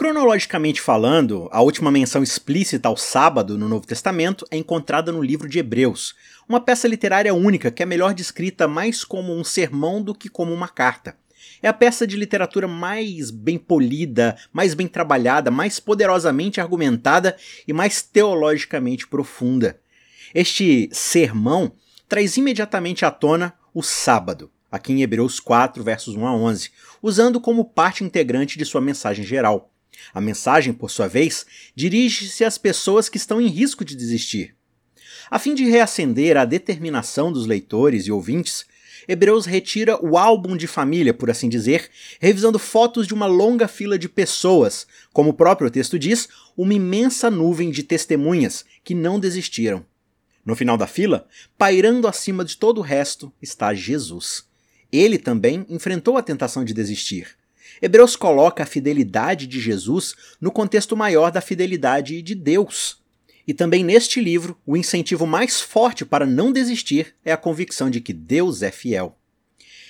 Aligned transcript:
Cronologicamente 0.00 0.80
falando, 0.80 1.46
a 1.52 1.60
última 1.60 1.90
menção 1.90 2.22
explícita 2.22 2.88
ao 2.88 2.96
sábado 2.96 3.58
no 3.58 3.68
Novo 3.68 3.86
Testamento 3.86 4.46
é 4.50 4.56
encontrada 4.56 5.12
no 5.12 5.20
livro 5.20 5.46
de 5.46 5.58
Hebreus, 5.58 6.14
uma 6.48 6.58
peça 6.58 6.88
literária 6.88 7.34
única 7.34 7.70
que 7.70 7.82
é 7.82 7.86
melhor 7.86 8.14
descrita 8.14 8.66
mais 8.66 9.04
como 9.04 9.30
um 9.30 9.44
sermão 9.44 10.02
do 10.02 10.14
que 10.14 10.30
como 10.30 10.54
uma 10.54 10.68
carta. 10.68 11.18
É 11.62 11.68
a 11.68 11.74
peça 11.74 12.06
de 12.06 12.16
literatura 12.16 12.66
mais 12.66 13.30
bem 13.30 13.58
polida, 13.58 14.38
mais 14.50 14.72
bem 14.72 14.88
trabalhada, 14.88 15.50
mais 15.50 15.78
poderosamente 15.78 16.62
argumentada 16.62 17.36
e 17.68 17.72
mais 17.74 18.00
teologicamente 18.00 19.06
profunda. 19.06 19.78
Este 20.34 20.88
sermão 20.94 21.72
traz 22.08 22.38
imediatamente 22.38 23.04
à 23.04 23.10
tona 23.10 23.52
o 23.74 23.82
sábado, 23.82 24.50
aqui 24.72 24.94
em 24.94 25.02
Hebreus 25.02 25.38
4, 25.38 25.84
versos 25.84 26.16
1 26.16 26.26
a 26.26 26.34
11, 26.34 26.70
usando 27.02 27.38
como 27.38 27.66
parte 27.66 28.02
integrante 28.02 28.56
de 28.56 28.64
sua 28.64 28.80
mensagem 28.80 29.26
geral. 29.26 29.69
A 30.12 30.20
mensagem, 30.20 30.72
por 30.72 30.90
sua 30.90 31.08
vez, 31.08 31.46
dirige-se 31.74 32.44
às 32.44 32.58
pessoas 32.58 33.08
que 33.08 33.16
estão 33.16 33.40
em 33.40 33.48
risco 33.48 33.84
de 33.84 33.94
desistir. 33.94 34.54
A 35.30 35.38
fim 35.38 35.54
de 35.54 35.64
reacender 35.64 36.36
a 36.36 36.44
determinação 36.44 37.32
dos 37.32 37.46
leitores 37.46 38.06
e 38.06 38.12
ouvintes, 38.12 38.66
Hebreus 39.06 39.46
retira 39.46 39.98
o 40.04 40.18
álbum 40.18 40.56
de 40.56 40.66
família, 40.66 41.14
por 41.14 41.30
assim 41.30 41.48
dizer, 41.48 41.90
revisando 42.20 42.58
fotos 42.58 43.06
de 43.06 43.14
uma 43.14 43.26
longa 43.26 43.66
fila 43.66 43.98
de 43.98 44.08
pessoas, 44.08 44.86
como 45.12 45.30
o 45.30 45.34
próprio 45.34 45.70
texto 45.70 45.98
diz, 45.98 46.28
uma 46.56 46.74
imensa 46.74 47.30
nuvem 47.30 47.70
de 47.70 47.82
testemunhas 47.82 48.64
que 48.84 48.94
não 48.94 49.18
desistiram. 49.18 49.84
No 50.44 50.56
final 50.56 50.76
da 50.76 50.86
fila, 50.86 51.26
pairando 51.56 52.08
acima 52.08 52.44
de 52.44 52.56
todo 52.56 52.78
o 52.78 52.82
resto, 52.82 53.32
está 53.40 53.74
Jesus. 53.74 54.44
Ele 54.92 55.18
também 55.18 55.64
enfrentou 55.68 56.16
a 56.16 56.22
tentação 56.22 56.64
de 56.64 56.74
desistir. 56.74 57.36
Hebreus 57.82 58.14
coloca 58.14 58.62
a 58.62 58.66
fidelidade 58.66 59.46
de 59.46 59.58
Jesus 59.58 60.14
no 60.40 60.50
contexto 60.50 60.96
maior 60.96 61.30
da 61.30 61.40
fidelidade 61.40 62.20
de 62.20 62.34
Deus. 62.34 63.00
E 63.46 63.54
também 63.54 63.82
neste 63.82 64.20
livro, 64.20 64.56
o 64.66 64.76
incentivo 64.76 65.26
mais 65.26 65.60
forte 65.60 66.04
para 66.04 66.26
não 66.26 66.52
desistir 66.52 67.14
é 67.24 67.32
a 67.32 67.38
convicção 67.38 67.88
de 67.88 68.00
que 68.00 68.12
Deus 68.12 68.62
é 68.62 68.70
fiel. 68.70 69.16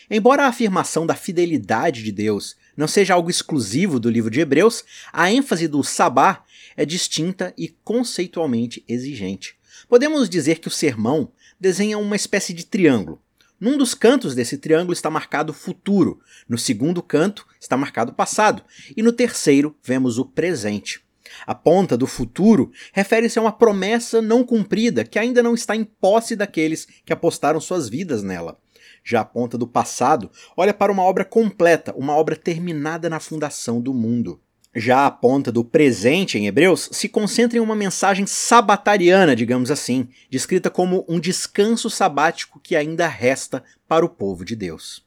Embora 0.08 0.44
a 0.44 0.48
afirmação 0.48 1.04
da 1.04 1.14
fidelidade 1.14 2.02
de 2.02 2.12
Deus 2.12 2.56
não 2.76 2.88
seja 2.88 3.14
algo 3.14 3.28
exclusivo 3.28 4.00
do 4.00 4.08
livro 4.08 4.30
de 4.30 4.40
Hebreus, 4.40 4.84
a 5.12 5.30
ênfase 5.30 5.68
do 5.68 5.82
sabá 5.84 6.44
é 6.76 6.84
distinta 6.84 7.52
e 7.58 7.68
conceitualmente 7.84 8.84
exigente. 8.88 9.56
Podemos 9.88 10.28
dizer 10.28 10.58
que 10.58 10.68
o 10.68 10.70
sermão 10.70 11.30
desenha 11.58 11.98
uma 11.98 12.16
espécie 12.16 12.52
de 12.52 12.64
triângulo. 12.64 13.20
Num 13.60 13.76
dos 13.76 13.92
cantos 13.92 14.34
desse 14.34 14.56
triângulo 14.56 14.94
está 14.94 15.10
marcado 15.10 15.52
futuro, 15.52 16.18
no 16.48 16.56
segundo 16.56 17.02
canto 17.02 17.46
está 17.60 17.76
marcado 17.76 18.14
passado, 18.14 18.64
e 18.96 19.02
no 19.02 19.12
terceiro 19.12 19.76
vemos 19.84 20.16
o 20.16 20.24
presente. 20.24 21.04
A 21.46 21.54
ponta 21.54 21.94
do 21.94 22.06
futuro 22.06 22.72
refere-se 22.90 23.38
a 23.38 23.42
uma 23.42 23.52
promessa 23.52 24.22
não 24.22 24.42
cumprida 24.42 25.04
que 25.04 25.18
ainda 25.18 25.42
não 25.42 25.54
está 25.54 25.76
em 25.76 25.84
posse 25.84 26.34
daqueles 26.34 26.86
que 27.04 27.12
apostaram 27.12 27.60
suas 27.60 27.86
vidas 27.86 28.22
nela. 28.22 28.58
Já 29.04 29.20
a 29.20 29.24
ponta 29.26 29.58
do 29.58 29.66
passado 29.66 30.30
olha 30.56 30.72
para 30.72 30.90
uma 30.90 31.02
obra 31.02 31.24
completa, 31.24 31.94
uma 31.94 32.16
obra 32.16 32.36
terminada 32.36 33.10
na 33.10 33.20
fundação 33.20 33.78
do 33.78 33.92
mundo. 33.92 34.40
Já 34.74 35.04
a 35.04 35.10
ponta 35.10 35.50
do 35.50 35.64
presente 35.64 36.38
em 36.38 36.46
Hebreus 36.46 36.88
se 36.92 37.08
concentra 37.08 37.58
em 37.58 37.60
uma 37.60 37.74
mensagem 37.74 38.24
sabatariana, 38.24 39.34
digamos 39.34 39.68
assim, 39.68 40.08
descrita 40.30 40.70
como 40.70 41.04
um 41.08 41.18
descanso 41.18 41.90
sabático 41.90 42.60
que 42.62 42.76
ainda 42.76 43.08
resta 43.08 43.64
para 43.88 44.06
o 44.06 44.08
povo 44.08 44.44
de 44.44 44.54
Deus. 44.54 45.04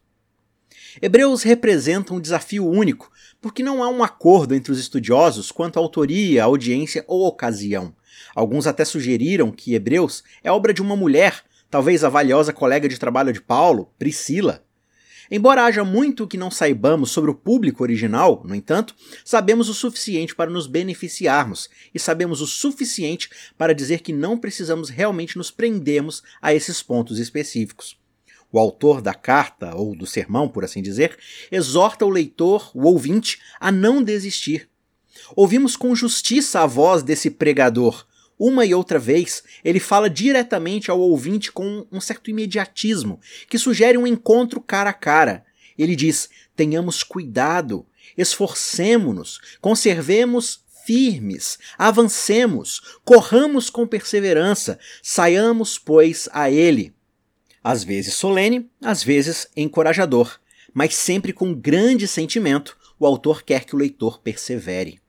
Hebreus 1.02 1.44
representa 1.44 2.14
um 2.14 2.20
desafio 2.20 2.67
único, 2.67 3.09
porque 3.42 3.64
não 3.64 3.81
há 3.81 3.88
um 3.88 4.03
acordo 4.03 4.53
entre 4.53 4.72
os 4.72 4.80
estudiosos 4.80 5.50
quanto 5.50 5.77
à 5.77 5.81
autoria, 5.81 6.44
audiência 6.44 7.05
ou 7.08 7.25
ocasião. 7.25 7.95
Alguns 8.36 8.67
até 8.67 8.83
sugeriram 8.83 9.50
que 9.50 9.75
Hebreus 9.75 10.25
é 10.44 10.52
obra 10.52 10.73
de 10.73 10.81
uma 10.81 10.95
mulher, 10.95 11.42
talvez 11.70 12.03
a 12.03 12.09
valiosa 12.09 12.52
colega 12.52 12.89
de 12.89 12.99
trabalho 12.99 13.32
de 13.32 13.42
Paulo, 13.42 13.89
Priscila. 13.98 14.61
Embora 15.32 15.64
haja 15.64 15.84
muito 15.84 16.28
que 16.28 16.38
não 16.38 16.52
saibamos 16.52 17.11
sobre 17.11 17.32
o 17.32 17.36
público 17.36 17.84
original, 17.84 18.44
no 18.45 18.54
entanto, 18.54 18.95
sabemos 19.23 19.70
o 19.70 19.73
suficiente 19.73 20.36
para 20.36 20.50
nos 20.50 20.67
beneficiarmos 20.67 21.70
e 21.94 22.00
sabemos 22.00 22.42
o 22.42 22.48
suficiente 22.48 23.30
para 23.58 23.73
dizer 23.73 24.02
que 24.02 24.14
não 24.14 24.38
precisamos 24.38 24.89
realmente 24.89 25.38
nos 25.38 25.50
prendermos 25.50 26.23
a 26.42 26.54
esses 26.54 26.82
pontos 26.83 27.20
específicos. 27.20 27.98
O 28.52 28.60
autor 28.60 29.02
da 29.02 29.16
carta, 29.16 29.76
ou 29.76 29.95
do 29.95 30.06
sermão, 30.06 30.48
por 30.48 30.64
assim 30.64 30.82
dizer, 30.82 31.17
exorta 31.52 32.06
o 32.06 32.10
leitor, 32.10 32.70
o 32.76 32.86
ouvinte, 32.86 33.42
a 33.60 33.72
não 33.72 34.04
desistir. 34.04 34.70
Ouvimos 35.36 35.76
com 35.76 35.95
justiça 35.95 36.62
a 36.62 36.67
voz 36.67 37.02
desse 37.02 37.32
pregador. 37.32 38.06
Uma 38.38 38.66
e 38.66 38.73
outra 38.73 38.99
vez, 38.99 39.44
ele 39.64 39.80
fala 39.80 40.10
diretamente 40.10 40.89
ao 40.89 40.99
ouvinte 40.99 41.52
com 41.52 41.86
um 41.92 42.02
certo 42.02 42.30
imediatismo, 42.30 43.20
que 43.48 43.58
sugere 43.58 43.98
um 43.98 44.08
encontro 44.08 44.60
cara 44.60 44.89
a 44.89 44.94
cara. 44.94 45.45
Ele 45.77 45.95
diz: 45.95 46.30
tenhamos 46.55 47.04
cuidado, 47.04 47.86
esforcemo-nos, 48.17 49.39
conservemos 49.61 50.64
firmes, 50.86 51.58
avancemos, 51.77 52.82
corramos 53.05 53.70
com 53.70 53.88
perseverança, 53.88 54.77
saiamos, 55.02 55.77
pois, 55.77 56.27
a 56.32 56.52
Ele 56.52 56.94
às 57.64 57.83
vezes 57.83 58.15
solene, 58.15 58.70
às 58.82 59.04
vezes 59.04 59.48
encorajador, 59.55 60.39
mas 60.73 60.95
sempre 60.95 61.32
com 61.32 61.54
grande 61.54 62.08
sentimento, 62.08 62.77
o 63.00 63.05
autor 63.05 63.44
quer 63.44 63.64
que 63.64 63.76
o 63.76 63.80
leitor 63.80 64.20
persevere. 64.20 65.00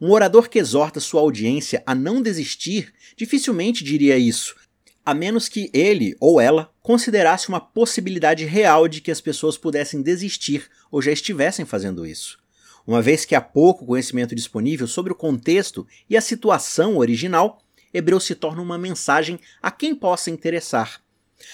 Um 0.00 0.10
orador 0.10 0.48
que 0.48 0.58
exorta 0.58 1.00
sua 1.00 1.20
audiência 1.20 1.82
a 1.86 1.94
não 1.94 2.20
desistir 2.20 2.92
dificilmente 3.16 3.84
diria 3.84 4.18
isso, 4.18 4.56
a 5.04 5.14
menos 5.14 5.48
que 5.48 5.70
ele 5.72 6.16
ou 6.20 6.40
ela 6.40 6.70
considerasse 6.82 7.48
uma 7.48 7.60
possibilidade 7.60 8.44
real 8.44 8.88
de 8.88 9.00
que 9.00 9.10
as 9.10 9.20
pessoas 9.20 9.56
pudessem 9.56 10.02
desistir 10.02 10.68
ou 10.90 11.00
já 11.00 11.12
estivessem 11.12 11.64
fazendo 11.64 12.06
isso. 12.06 12.38
Uma 12.86 13.00
vez 13.00 13.24
que 13.24 13.34
há 13.34 13.40
pouco 13.40 13.86
conhecimento 13.86 14.34
disponível 14.34 14.86
sobre 14.86 15.12
o 15.12 15.16
contexto 15.16 15.86
e 16.08 16.16
a 16.16 16.20
situação 16.20 16.98
original, 16.98 17.62
Hebreu 17.92 18.20
se 18.20 18.34
torna 18.34 18.60
uma 18.60 18.76
mensagem 18.76 19.38
a 19.62 19.70
quem 19.70 19.94
possa 19.94 20.30
interessar, 20.30 21.00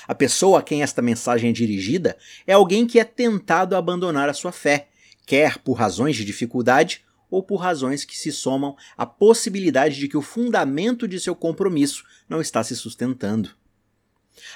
a 0.06 0.14
pessoa 0.14 0.60
a 0.60 0.62
quem 0.62 0.82
esta 0.82 1.02
mensagem 1.02 1.50
é 1.50 1.52
dirigida 1.52 2.16
é 2.46 2.52
alguém 2.52 2.86
que 2.86 2.98
é 2.98 3.04
tentado 3.04 3.74
a 3.74 3.78
abandonar 3.78 4.28
a 4.28 4.34
sua 4.34 4.52
fé, 4.52 4.88
quer 5.26 5.58
por 5.58 5.74
razões 5.74 6.16
de 6.16 6.24
dificuldade 6.24 7.04
ou 7.30 7.42
por 7.42 7.56
razões 7.56 8.04
que 8.04 8.16
se 8.16 8.32
somam 8.32 8.76
à 8.96 9.06
possibilidade 9.06 9.96
de 9.96 10.08
que 10.08 10.16
o 10.16 10.22
fundamento 10.22 11.06
de 11.06 11.20
seu 11.20 11.34
compromisso 11.34 12.04
não 12.28 12.40
está 12.40 12.62
se 12.64 12.74
sustentando. 12.74 13.50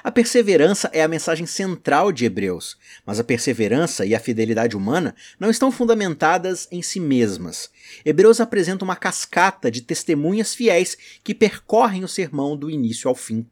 A 0.03 0.11
perseverança 0.11 0.91
é 0.93 1.03
a 1.03 1.09
mensagem 1.09 1.47
central 1.47 2.11
de 2.11 2.25
Hebreus, 2.25 2.77
mas 3.05 3.21
a 3.21 3.25
perseverança 3.25 4.05
e 4.05 4.15
a 4.15 4.21
fidelidade 4.21 4.77
humana 4.77 5.15
não 5.39 5.51
estão 5.51 5.71
fundamentadas 5.71 6.67
em 6.71 6.83
si 6.83 6.99
mesmas. 6.99 7.71
Hebreus 8.05 8.41
apresenta 8.41 8.85
uma 8.85 8.97
cascata 8.97 9.71
de 9.71 9.83
testemunhas 9.83 10.55
fiéis 10.55 10.97
que 11.23 11.35
percorrem 11.35 12.05
o 12.05 12.09
sermão 12.09 12.57
do 12.57 12.71
início 12.71 13.09
ao 13.09 13.15
fim. 13.15 13.47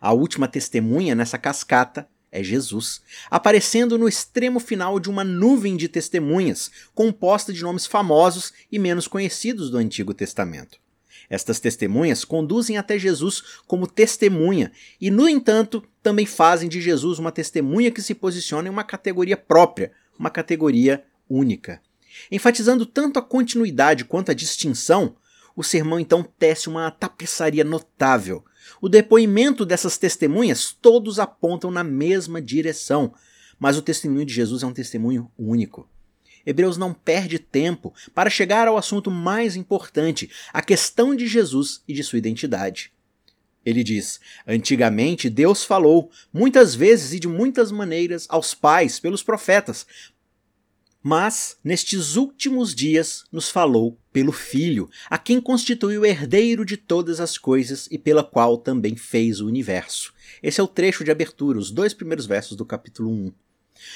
A 0.00 0.12
última 0.12 0.48
testemunha 0.48 1.14
nessa 1.14 1.38
cascata 1.38 2.08
é 2.30 2.42
Jesus, 2.42 3.00
aparecendo 3.30 3.96
no 3.96 4.08
extremo 4.08 4.60
final 4.60 5.00
de 5.00 5.08
uma 5.08 5.24
nuvem 5.24 5.76
de 5.76 5.88
testemunhas, 5.88 6.70
composta 6.94 7.52
de 7.52 7.62
nomes 7.62 7.86
famosos 7.86 8.52
e 8.70 8.78
menos 8.78 9.08
conhecidos 9.08 9.70
do 9.70 9.78
Antigo 9.78 10.12
Testamento. 10.12 10.78
Estas 11.28 11.58
testemunhas 11.58 12.24
conduzem 12.24 12.76
até 12.76 12.98
Jesus 12.98 13.42
como 13.66 13.86
testemunha 13.86 14.70
e, 15.00 15.10
no 15.10 15.28
entanto, 15.28 15.82
também 16.02 16.26
fazem 16.26 16.68
de 16.68 16.80
Jesus 16.80 17.18
uma 17.18 17.32
testemunha 17.32 17.90
que 17.90 18.02
se 18.02 18.14
posiciona 18.14 18.68
em 18.68 18.70
uma 18.70 18.84
categoria 18.84 19.36
própria, 19.36 19.92
uma 20.18 20.30
categoria 20.30 21.04
única. 21.28 21.80
Enfatizando 22.30 22.86
tanto 22.86 23.18
a 23.18 23.22
continuidade 23.22 24.04
quanto 24.04 24.30
a 24.30 24.34
distinção, 24.34 25.16
o 25.56 25.64
sermão 25.64 25.98
então 25.98 26.22
tece 26.22 26.68
uma 26.68 26.90
tapeçaria 26.90 27.64
notável. 27.64 28.44
O 28.80 28.88
depoimento 28.88 29.64
dessas 29.64 29.96
testemunhas 29.96 30.76
todos 30.80 31.18
apontam 31.18 31.70
na 31.70 31.82
mesma 31.82 32.42
direção, 32.42 33.14
mas 33.58 33.78
o 33.78 33.82
testemunho 33.82 34.26
de 34.26 34.34
Jesus 34.34 34.62
é 34.62 34.66
um 34.66 34.72
testemunho 34.72 35.30
único. 35.38 35.88
Hebreus 36.44 36.76
não 36.76 36.92
perde 36.92 37.38
tempo 37.38 37.92
para 38.14 38.30
chegar 38.30 38.68
ao 38.68 38.76
assunto 38.76 39.10
mais 39.10 39.56
importante, 39.56 40.30
a 40.52 40.60
questão 40.60 41.16
de 41.16 41.26
Jesus 41.26 41.82
e 41.88 41.94
de 41.94 42.04
sua 42.04 42.18
identidade. 42.18 42.92
Ele 43.64 43.82
diz: 43.82 44.20
Antigamente 44.46 45.28
Deus 45.28 45.64
falou, 45.64 46.08
muitas 46.32 46.72
vezes 46.74 47.12
e 47.12 47.18
de 47.18 47.26
muitas 47.26 47.72
maneiras, 47.72 48.26
aos 48.28 48.54
pais 48.54 49.00
pelos 49.00 49.24
profetas, 49.24 49.84
mas 51.08 51.56
nestes 51.62 52.16
últimos 52.16 52.74
dias 52.74 53.22
nos 53.30 53.48
falou 53.48 53.96
pelo 54.12 54.32
Filho, 54.32 54.90
a 55.08 55.16
quem 55.16 55.40
constituiu 55.40 56.04
herdeiro 56.04 56.64
de 56.64 56.76
todas 56.76 57.20
as 57.20 57.38
coisas 57.38 57.86
e 57.92 57.96
pela 57.96 58.24
qual 58.24 58.58
também 58.58 58.96
fez 58.96 59.40
o 59.40 59.46
universo. 59.46 60.12
Esse 60.42 60.60
é 60.60 60.64
o 60.64 60.66
trecho 60.66 61.04
de 61.04 61.12
abertura, 61.12 61.60
os 61.60 61.70
dois 61.70 61.94
primeiros 61.94 62.26
versos 62.26 62.56
do 62.56 62.64
capítulo 62.64 63.08
1. 63.08 63.32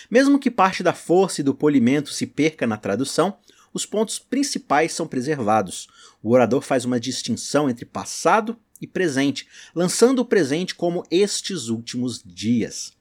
Mesmo 0.08 0.38
que 0.38 0.52
parte 0.52 0.84
da 0.84 0.92
força 0.92 1.40
e 1.40 1.44
do 1.44 1.52
polimento 1.52 2.12
se 2.12 2.28
perca 2.28 2.64
na 2.64 2.76
tradução, 2.76 3.36
os 3.74 3.84
pontos 3.84 4.20
principais 4.20 4.92
são 4.92 5.04
preservados. 5.04 5.88
O 6.22 6.30
orador 6.30 6.62
faz 6.62 6.84
uma 6.84 7.00
distinção 7.00 7.68
entre 7.68 7.84
passado 7.84 8.56
e 8.80 8.86
presente, 8.86 9.48
lançando 9.74 10.20
o 10.20 10.24
presente 10.24 10.76
como 10.76 11.04
estes 11.10 11.66
últimos 11.66 12.22
dias. 12.24 12.99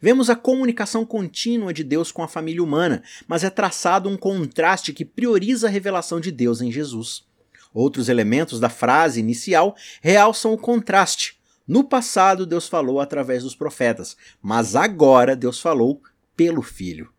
Vemos 0.00 0.30
a 0.30 0.36
comunicação 0.36 1.04
contínua 1.04 1.72
de 1.72 1.84
Deus 1.84 2.12
com 2.12 2.22
a 2.22 2.28
família 2.28 2.62
humana, 2.62 3.02
mas 3.26 3.44
é 3.44 3.50
traçado 3.50 4.08
um 4.08 4.16
contraste 4.16 4.92
que 4.92 5.04
prioriza 5.04 5.66
a 5.66 5.70
revelação 5.70 6.20
de 6.20 6.30
Deus 6.30 6.60
em 6.60 6.70
Jesus. 6.70 7.24
Outros 7.72 8.08
elementos 8.08 8.58
da 8.58 8.68
frase 8.68 9.20
inicial 9.20 9.76
realçam 10.02 10.52
o 10.52 10.58
contraste. 10.58 11.38
No 11.66 11.84
passado, 11.84 12.44
Deus 12.44 12.66
falou 12.66 13.00
através 13.00 13.44
dos 13.44 13.54
profetas, 13.54 14.16
mas 14.42 14.74
agora 14.74 15.36
Deus 15.36 15.60
falou 15.60 16.02
pelo 16.36 16.62
Filho. 16.62 17.12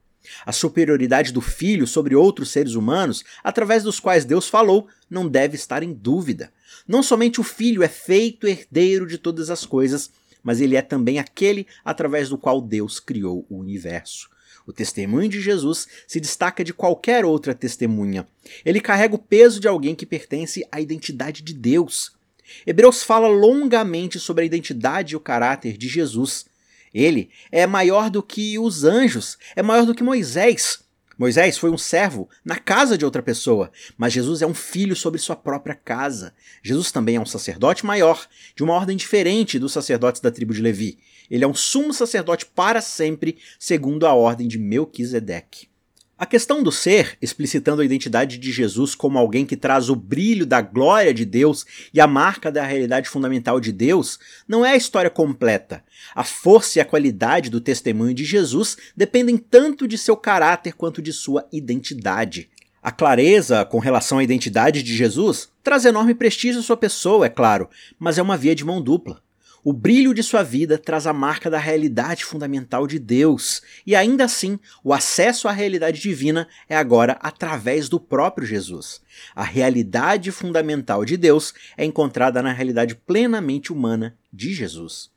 A 0.46 0.52
superioridade 0.52 1.32
do 1.32 1.42
Filho 1.42 1.88
sobre 1.88 2.16
outros 2.16 2.52
seres 2.52 2.76
humanos, 2.76 3.24
através 3.44 3.84
dos 3.84 4.00
quais 4.00 4.26
Deus 4.26 4.48
falou, 4.48 4.88
não 5.10 5.28
deve 5.28 5.56
estar 5.56 5.84
em 5.84 5.94
dúvida. 5.94 6.52
Não 6.88 7.02
somente 7.02 7.40
o 7.40 7.44
Filho 7.44 7.84
é 7.84 7.88
feito 7.88 8.48
herdeiro 8.48 9.08
de 9.08 9.18
todas 9.18 9.50
as 9.50 9.66
coisas, 9.66 10.12
mas 10.44 10.62
ele 10.62 10.76
é 10.76 10.82
também 10.82 11.20
aquele 11.20 11.68
através 11.84 12.30
do 12.30 12.38
qual 12.38 12.62
Deus 12.62 13.00
criou 13.00 13.46
o 13.50 13.58
universo. 13.58 14.30
O 14.66 14.74
testemunho 14.74 15.30
de 15.30 15.42
Jesus 15.42 15.88
se 16.08 16.20
destaca 16.20 16.64
de 16.64 16.74
qualquer 16.74 17.26
outra 17.26 17.54
testemunha. 17.54 18.28
Ele 18.64 18.80
carrega 18.80 19.16
o 19.16 19.20
peso 19.20 19.60
de 19.60 19.68
alguém 19.68 19.96
que 19.96 20.06
pertence 20.06 20.66
à 20.72 20.80
identidade 20.80 21.42
de 21.42 21.54
Deus. 21.54 22.12
Hebreus 22.66 23.04
fala 23.04 23.28
longamente 23.28 24.20
sobre 24.20 24.44
a 24.44 24.46
identidade 24.46 25.14
e 25.14 25.18
o 25.18 25.20
caráter 25.20 25.78
de 25.78 25.88
Jesus. 25.88 26.46
Ele 26.94 27.30
é 27.52 27.66
maior 27.66 28.10
do 28.10 28.22
que 28.22 28.60
os 28.60 28.84
anjos, 28.84 29.38
é 29.56 29.64
maior 29.64 29.86
do 29.86 29.96
que 29.96 30.04
Moisés. 30.04 30.81
Moisés 31.22 31.56
foi 31.56 31.70
um 31.70 31.78
servo 31.78 32.28
na 32.44 32.58
casa 32.58 32.98
de 32.98 33.06
outra 33.06 33.22
pessoa, 33.22 33.72
mas 33.96 34.12
Jesus 34.12 34.42
é 34.42 34.48
um 34.48 34.56
filho 34.56 34.96
sobre 34.96 35.22
sua 35.22 35.36
própria 35.36 35.76
casa. 35.76 36.34
Jesus 36.64 36.92
também 36.92 37.16
é 37.16 37.22
um 37.22 37.28
sacerdote 37.28 37.86
maior, 37.86 38.28
de 38.56 38.64
uma 38.64 38.74
ordem 38.74 38.98
diferente 38.98 39.60
dos 39.60 39.72
sacerdotes 39.72 40.20
da 40.20 40.32
tribo 40.32 40.52
de 40.52 40.64
Levi. 40.64 40.98
Ele 41.30 41.44
é 41.44 41.48
um 41.48 41.54
sumo 41.54 41.94
sacerdote 41.94 42.48
para 42.48 42.82
sempre, 42.82 43.38
segundo 43.60 44.08
a 44.08 44.16
ordem 44.16 44.48
de 44.48 44.58
Melquisedeque. 44.58 45.71
A 46.22 46.26
questão 46.28 46.62
do 46.62 46.72
ser, 46.72 47.18
explicitando 47.20 47.82
a 47.82 47.86
identidade 47.86 48.38
de 48.38 48.52
Jesus 48.52 48.94
como 48.94 49.18
alguém 49.18 49.44
que 49.44 49.58
traz 49.58 49.90
o 49.90 49.96
brilho 49.96 50.46
da 50.46 50.62
glória 50.62 51.12
de 51.12 51.26
Deus 51.26 51.66
e 51.92 52.00
a 52.00 52.06
marca 52.06 52.52
da 52.52 52.64
realidade 52.64 53.10
fundamental 53.10 53.60
de 53.60 53.72
Deus, 53.72 54.20
não 54.48 54.64
é 54.64 54.74
a 54.74 54.76
história 54.76 55.10
completa. 55.10 55.84
A 56.14 56.24
força 56.24 56.78
e 56.78 56.80
a 56.80 56.86
qualidade 56.86 57.50
do 57.50 57.60
testemunho 57.60 58.14
de 58.14 58.24
Jesus 58.24 58.78
dependem 58.96 59.36
tanto 59.36 59.88
de 59.88 59.98
seu 59.98 60.16
caráter 60.16 60.74
quanto 60.74 61.02
de 61.02 61.12
sua 61.12 61.48
identidade. 61.52 62.52
A 62.84 62.92
clareza 62.92 63.66
com 63.66 63.80
relação 63.80 64.20
à 64.20 64.24
identidade 64.24 64.84
de 64.84 64.96
Jesus 64.96 65.50
traz 65.64 65.86
enorme 65.86 66.14
prestígio 66.14 66.60
à 66.60 66.64
sua 66.64 66.78
pessoa, 66.78 67.26
é 67.26 67.30
claro, 67.30 67.68
mas 67.98 68.20
é 68.20 68.22
uma 68.22 68.38
via 68.38 68.54
de 68.54 68.64
mão 68.64 68.80
dupla. 68.80 69.24
O 69.64 69.72
brilho 69.72 70.12
de 70.12 70.24
sua 70.24 70.42
vida 70.42 70.76
traz 70.76 71.06
a 71.06 71.14
marca 71.14 71.48
da 71.48 71.60
realidade 71.60 72.26
fundamental 72.26 72.88
de 72.88 72.98
Deus, 72.98 73.62
e 73.86 73.96
ainda 73.96 74.26
assim, 74.26 74.60
o 74.84 74.92
acesso 74.92 75.48
à 75.48 75.52
realidade 75.52 76.02
divina 76.02 76.48
é 76.68 76.76
agora 76.76 77.18
através 77.22 77.88
do 77.88 78.00
próprio 78.00 78.48
Jesus. 78.48 79.02
A 79.36 79.44
realidade 79.44 80.32
fundamental 80.32 81.06
de 81.06 81.16
Deus 81.16 81.54
é 81.78 81.86
encontrada 81.86 82.42
na 82.42 82.52
realidade 82.52 82.96
plenamente 82.96 83.72
humana 83.72 84.18
de 84.34 84.52
Jesus. 84.52 85.12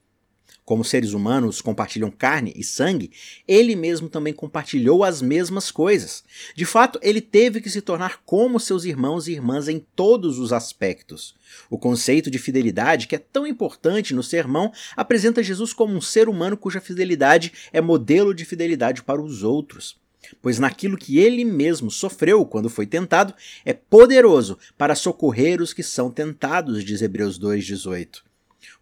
Como 0.64 0.82
seres 0.82 1.12
humanos 1.12 1.61
compartilham 1.61 2.11
carne 2.11 2.50
e 2.56 2.64
sangue, 2.64 3.11
ele 3.46 3.76
mesmo 3.76 4.08
também 4.08 4.32
compartilhou 4.32 5.05
as 5.05 5.20
mesmas 5.20 5.70
coisas. 5.70 6.25
De 6.56 6.64
fato, 6.64 6.99
ele 7.02 7.20
teve 7.20 7.61
que 7.61 7.69
se 7.69 7.82
tornar 7.82 8.22
como 8.25 8.58
seus 8.58 8.87
irmãos 8.87 9.28
e 9.28 9.32
irmãs 9.32 9.69
em 9.69 9.78
todos 9.94 10.38
os 10.38 10.55
aspectos. 10.55 11.34
O 11.69 11.76
conceito 11.76 12.31
de 12.31 12.38
fidelidade, 12.38 13.06
que 13.06 13.14
é 13.14 13.19
tão 13.19 13.46
importante 13.46 14.14
no 14.14 14.22
sermão, 14.22 14.72
apresenta 14.96 15.43
Jesus 15.43 15.75
como 15.75 15.94
um 15.94 16.00
ser 16.00 16.31
humano 16.31 16.56
cuja 16.56 16.81
fidelidade 16.81 17.52
é 17.70 17.82
modelo 17.82 18.34
de 18.34 18.46
fidelidade 18.46 19.02
para 19.02 19.20
os 19.20 19.43
outros 19.43 20.02
pois 20.40 20.58
naquilo 20.58 20.96
que 20.96 21.19
ele 21.19 21.44
mesmo 21.44 21.90
sofreu 21.90 22.46
quando 22.46 22.70
foi 22.70 22.87
tentado, 22.87 23.34
é 23.62 23.75
poderoso 23.75 24.58
para 24.76 24.94
socorrer 24.94 25.61
os 25.61 25.75
que 25.75 25.82
são 25.82 26.11
tentados, 26.11 26.82
diz 26.82 27.02
Hebreus 27.02 27.38
2,18. 27.38 28.22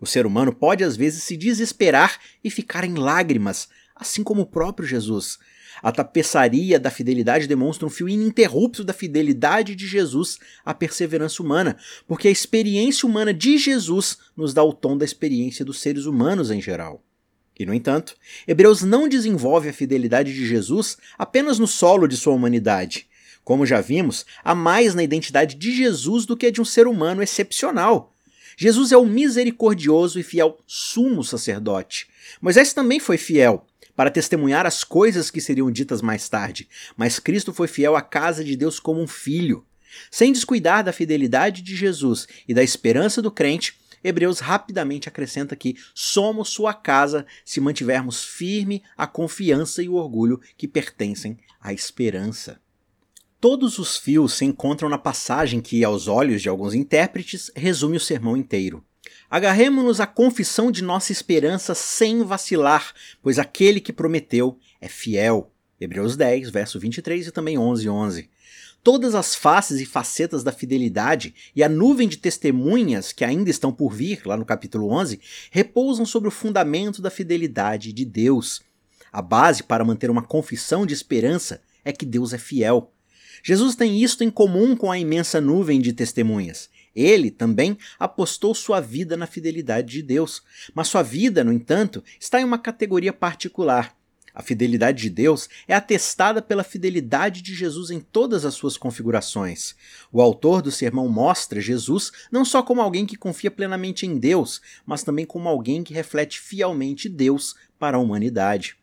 O 0.00 0.06
ser 0.06 0.26
humano 0.26 0.52
pode 0.52 0.84
às 0.84 0.96
vezes 0.96 1.22
se 1.22 1.36
desesperar 1.36 2.18
e 2.42 2.50
ficar 2.50 2.84
em 2.84 2.94
lágrimas, 2.94 3.68
assim 3.94 4.22
como 4.22 4.42
o 4.42 4.46
próprio 4.46 4.86
Jesus. 4.86 5.38
A 5.82 5.90
tapeçaria 5.90 6.78
da 6.78 6.90
fidelidade 6.90 7.46
demonstra 7.46 7.86
um 7.86 7.90
fio 7.90 8.08
ininterrupto 8.08 8.84
da 8.84 8.92
fidelidade 8.92 9.74
de 9.74 9.86
Jesus 9.86 10.38
à 10.64 10.72
perseverança 10.74 11.42
humana, 11.42 11.76
porque 12.06 12.28
a 12.28 12.30
experiência 12.30 13.08
humana 13.08 13.32
de 13.32 13.58
Jesus 13.58 14.18
nos 14.36 14.52
dá 14.52 14.62
o 14.62 14.72
tom 14.72 14.96
da 14.96 15.04
experiência 15.04 15.64
dos 15.64 15.80
seres 15.80 16.04
humanos 16.04 16.50
em 16.50 16.60
geral. 16.60 17.02
E, 17.58 17.66
no 17.66 17.74
entanto, 17.74 18.16
Hebreus 18.46 18.82
não 18.82 19.08
desenvolve 19.08 19.68
a 19.68 19.72
fidelidade 19.72 20.32
de 20.32 20.46
Jesus 20.46 20.96
apenas 21.18 21.58
no 21.58 21.66
solo 21.66 22.06
de 22.06 22.16
sua 22.16 22.32
humanidade. 22.32 23.06
Como 23.44 23.66
já 23.66 23.80
vimos, 23.80 24.24
há 24.44 24.54
mais 24.54 24.94
na 24.94 25.02
identidade 25.02 25.56
de 25.56 25.74
Jesus 25.74 26.24
do 26.26 26.36
que 26.36 26.46
a 26.46 26.50
de 26.50 26.60
um 26.60 26.64
ser 26.64 26.86
humano 26.86 27.22
excepcional. 27.22 28.11
Jesus 28.56 28.92
é 28.92 28.96
o 28.96 29.06
misericordioso 29.06 30.18
e 30.18 30.22
fiel 30.22 30.58
sumo 30.66 31.22
sacerdote. 31.24 32.08
Moisés 32.40 32.72
também 32.72 33.00
foi 33.00 33.16
fiel 33.16 33.66
para 33.94 34.10
testemunhar 34.10 34.66
as 34.66 34.84
coisas 34.84 35.30
que 35.30 35.40
seriam 35.40 35.70
ditas 35.70 36.00
mais 36.00 36.28
tarde, 36.28 36.68
mas 36.96 37.18
Cristo 37.18 37.52
foi 37.52 37.68
fiel 37.68 37.94
à 37.96 38.02
casa 38.02 38.42
de 38.42 38.56
Deus 38.56 38.80
como 38.80 39.00
um 39.00 39.06
filho. 39.06 39.64
Sem 40.10 40.32
descuidar 40.32 40.82
da 40.82 40.92
fidelidade 40.92 41.62
de 41.62 41.76
Jesus 41.76 42.26
e 42.48 42.54
da 42.54 42.62
esperança 42.62 43.20
do 43.20 43.30
crente, 43.30 43.76
Hebreus 44.02 44.40
rapidamente 44.40 45.08
acrescenta 45.08 45.54
que 45.54 45.76
somos 45.94 46.48
sua 46.48 46.74
casa 46.74 47.24
se 47.44 47.60
mantivermos 47.60 48.24
firme 48.24 48.82
a 48.96 49.06
confiança 49.06 49.82
e 49.82 49.88
o 49.88 49.94
orgulho 49.94 50.40
que 50.56 50.66
pertencem 50.66 51.38
à 51.60 51.72
esperança. 51.72 52.60
Todos 53.42 53.80
os 53.80 53.96
fios 53.96 54.34
se 54.34 54.44
encontram 54.44 54.88
na 54.88 54.96
passagem 54.96 55.60
que, 55.60 55.82
aos 55.82 56.06
olhos 56.06 56.40
de 56.40 56.48
alguns 56.48 56.74
intérpretes, 56.74 57.50
resume 57.56 57.96
o 57.96 58.00
sermão 58.00 58.36
inteiro. 58.36 58.84
Agarremos-nos 59.28 59.98
à 59.98 60.06
confissão 60.06 60.70
de 60.70 60.80
nossa 60.80 61.10
esperança 61.10 61.74
sem 61.74 62.22
vacilar, 62.22 62.94
pois 63.20 63.40
aquele 63.40 63.80
que 63.80 63.92
prometeu 63.92 64.56
é 64.80 64.86
fiel. 64.86 65.50
Hebreus 65.80 66.16
10, 66.16 66.50
verso 66.50 66.78
23 66.78 67.26
e 67.26 67.32
também 67.32 67.58
11, 67.58 67.88
11. 67.88 68.30
Todas 68.80 69.12
as 69.12 69.34
faces 69.34 69.80
e 69.80 69.86
facetas 69.86 70.44
da 70.44 70.52
fidelidade 70.52 71.34
e 71.56 71.64
a 71.64 71.68
nuvem 71.68 72.06
de 72.06 72.18
testemunhas 72.18 73.12
que 73.12 73.24
ainda 73.24 73.50
estão 73.50 73.72
por 73.72 73.92
vir, 73.92 74.22
lá 74.24 74.36
no 74.36 74.44
capítulo 74.44 74.88
11, 74.88 75.18
repousam 75.50 76.06
sobre 76.06 76.28
o 76.28 76.32
fundamento 76.32 77.02
da 77.02 77.10
fidelidade 77.10 77.92
de 77.92 78.04
Deus. 78.04 78.62
A 79.12 79.20
base 79.20 79.64
para 79.64 79.84
manter 79.84 80.12
uma 80.12 80.22
confissão 80.22 80.86
de 80.86 80.94
esperança 80.94 81.60
é 81.84 81.90
que 81.90 82.06
Deus 82.06 82.32
é 82.32 82.38
fiel. 82.38 82.92
Jesus 83.42 83.74
tem 83.74 84.00
isto 84.00 84.22
em 84.22 84.30
comum 84.30 84.76
com 84.76 84.90
a 84.90 84.98
imensa 84.98 85.40
nuvem 85.40 85.80
de 85.80 85.92
testemunhas. 85.92 86.70
Ele 86.94 87.30
também 87.30 87.76
apostou 87.98 88.54
sua 88.54 88.80
vida 88.80 89.16
na 89.16 89.26
fidelidade 89.26 89.90
de 89.92 90.02
Deus, 90.02 90.42
mas 90.74 90.88
sua 90.88 91.02
vida, 91.02 91.42
no 91.42 91.52
entanto, 91.52 92.04
está 92.20 92.40
em 92.40 92.44
uma 92.44 92.58
categoria 92.58 93.12
particular. 93.12 93.96
A 94.34 94.42
fidelidade 94.42 95.02
de 95.02 95.10
Deus 95.10 95.48
é 95.68 95.74
atestada 95.74 96.40
pela 96.40 96.64
fidelidade 96.64 97.42
de 97.42 97.54
Jesus 97.54 97.90
em 97.90 98.00
todas 98.00 98.46
as 98.46 98.54
suas 98.54 98.78
configurações. 98.78 99.74
O 100.10 100.22
autor 100.22 100.62
do 100.62 100.70
sermão 100.70 101.08
mostra 101.08 101.60
Jesus 101.60 102.12
não 102.30 102.44
só 102.44 102.62
como 102.62 102.80
alguém 102.80 103.04
que 103.04 103.16
confia 103.16 103.50
plenamente 103.50 104.06
em 104.06 104.18
Deus, 104.18 104.62
mas 104.86 105.02
também 105.02 105.26
como 105.26 105.48
alguém 105.48 105.82
que 105.82 105.92
reflete 105.92 106.40
fielmente 106.40 107.08
Deus 107.08 107.54
para 107.78 107.98
a 107.98 108.00
humanidade 108.00 108.76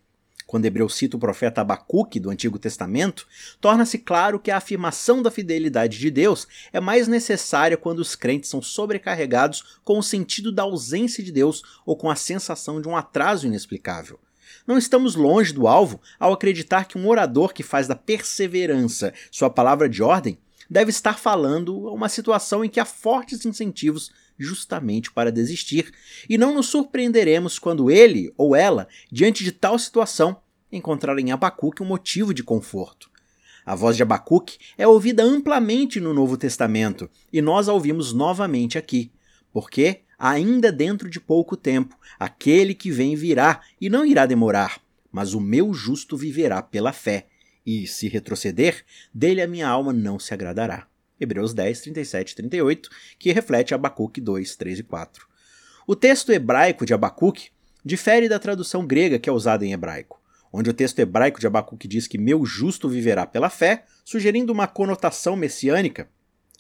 quando 0.50 0.66
Hebreu 0.66 0.90
cita 0.90 1.16
o 1.16 1.20
profeta 1.20 1.62
Abacuque 1.62 2.20
do 2.20 2.32
Antigo 2.32 2.58
Testamento, 2.58 3.28
torna-se 3.62 4.00
claro 4.00 4.40
que 4.40 4.50
a 4.50 4.58
afirmação 4.58 5.22
da 5.22 5.30
fidelidade 5.30 6.00
de 6.00 6.10
Deus 6.10 6.48
é 6.74 6.80
mais 6.80 7.08
necessária 7.08 7.78
quando 7.78 8.00
os 8.00 8.16
crentes 8.16 8.50
são 8.50 8.60
sobrecarregados 8.60 9.78
com 9.84 10.00
o 10.00 10.04
sentido 10.04 10.52
da 10.52 10.64
ausência 10.64 11.24
de 11.24 11.32
Deus 11.32 11.62
ou 11.86 11.96
com 11.96 12.10
a 12.10 12.16
sensação 12.16 12.82
de 12.82 12.88
um 12.88 12.98
atraso 12.98 13.46
inexplicável. 13.46 14.20
Não 14.66 14.76
estamos 14.76 15.14
longe 15.14 15.54
do 15.54 15.68
alvo 15.68 16.02
ao 16.20 16.34
acreditar 16.34 16.86
que 16.86 16.98
um 16.98 17.08
orador 17.08 17.54
que 17.54 17.62
faz 17.62 17.88
da 17.88 17.96
perseverança 17.96 19.14
sua 19.30 19.52
palavra 19.52 19.88
de 19.88 20.02
ordem 20.02 20.40
deve 20.68 20.90
estar 20.90 21.20
falando 21.20 21.78
uma 21.94 22.10
situação 22.10 22.66
em 22.66 22.70
que 22.70 22.80
há 22.80 22.86
fortes 22.86 23.46
incentivos 23.46 24.12
justamente 24.40 25.12
para 25.12 25.32
desistir, 25.32 25.92
e 26.30 26.38
não 26.38 26.54
nos 26.54 26.68
surpreenderemos 26.68 27.60
quando 27.60 27.92
ele 27.92 28.34
ou 28.38 28.56
ela, 28.56 28.88
diante 29.12 29.44
de 29.44 29.52
tal 29.52 29.78
situação, 29.78 30.42
encontrar 30.72 31.20
em 31.20 31.32
Abacuque 31.32 31.84
um 31.84 31.86
motivo 31.86 32.34
de 32.34 32.44
conforto. 32.44 33.10
A 33.66 33.76
voz 33.76 33.96
de 33.96 34.04
Abacuque 34.04 34.58
é 34.78 34.88
ouvida 34.88 35.22
amplamente 35.22 36.00
no 36.00 36.14
Novo 36.14 36.38
Testamento, 36.38 37.10
e 37.32 37.42
nós 37.42 37.68
a 37.68 37.74
ouvimos 37.74 38.14
novamente 38.14 38.78
aqui, 38.78 39.12
porque, 39.52 40.02
ainda 40.18 40.72
dentro 40.72 41.10
de 41.10 41.20
pouco 41.20 41.58
tempo, 41.58 41.96
aquele 42.20 42.74
que 42.74 42.90
vem 42.90 43.16
virá 43.16 43.62
e 43.80 43.90
não 43.90 44.06
irá 44.06 44.26
demorar, 44.26 44.82
mas 45.12 45.34
o 45.34 45.42
meu 45.42 45.74
justo 45.74 46.16
viverá 46.16 46.62
pela 46.62 46.94
fé, 46.94 47.28
e 47.66 47.86
se 47.86 48.08
retroceder, 48.08 48.84
dele 49.14 49.42
a 49.42 49.48
minha 49.48 49.68
alma 49.68 49.94
não 49.94 50.18
se 50.18 50.34
agradará. 50.34 50.88
Hebreus 51.20 51.54
10, 51.54 51.82
37 51.82 52.32
e 52.32 52.36
38, 52.36 52.90
que 53.18 53.32
reflete 53.32 53.74
Abacuque 53.74 54.22
2, 54.22 54.56
3 54.56 54.80
e 54.80 54.84
4. 54.84 55.28
O 55.88 55.96
texto 55.96 56.32
hebraico 56.32 56.86
de 56.86 56.94
Abacuque 56.94 57.50
difere 57.84 58.30
da 58.30 58.40
tradução 58.40 58.86
grega 58.86 59.18
que 59.18 59.30
é 59.30 59.34
usada 59.34 59.66
em 59.66 59.74
hebraico, 59.74 60.22
onde 60.52 60.70
o 60.70 60.74
texto 60.74 61.00
hebraico 61.00 61.40
de 61.40 61.48
Abacuque 61.48 61.88
diz 61.88 62.08
que 62.08 62.18
meu 62.18 62.46
justo 62.46 62.88
viverá 62.88 63.26
pela 63.26 63.50
fé, 63.50 63.86
sugerindo 64.06 64.54
uma 64.54 64.68
conotação 64.68 65.36
messiânica. 65.36 66.10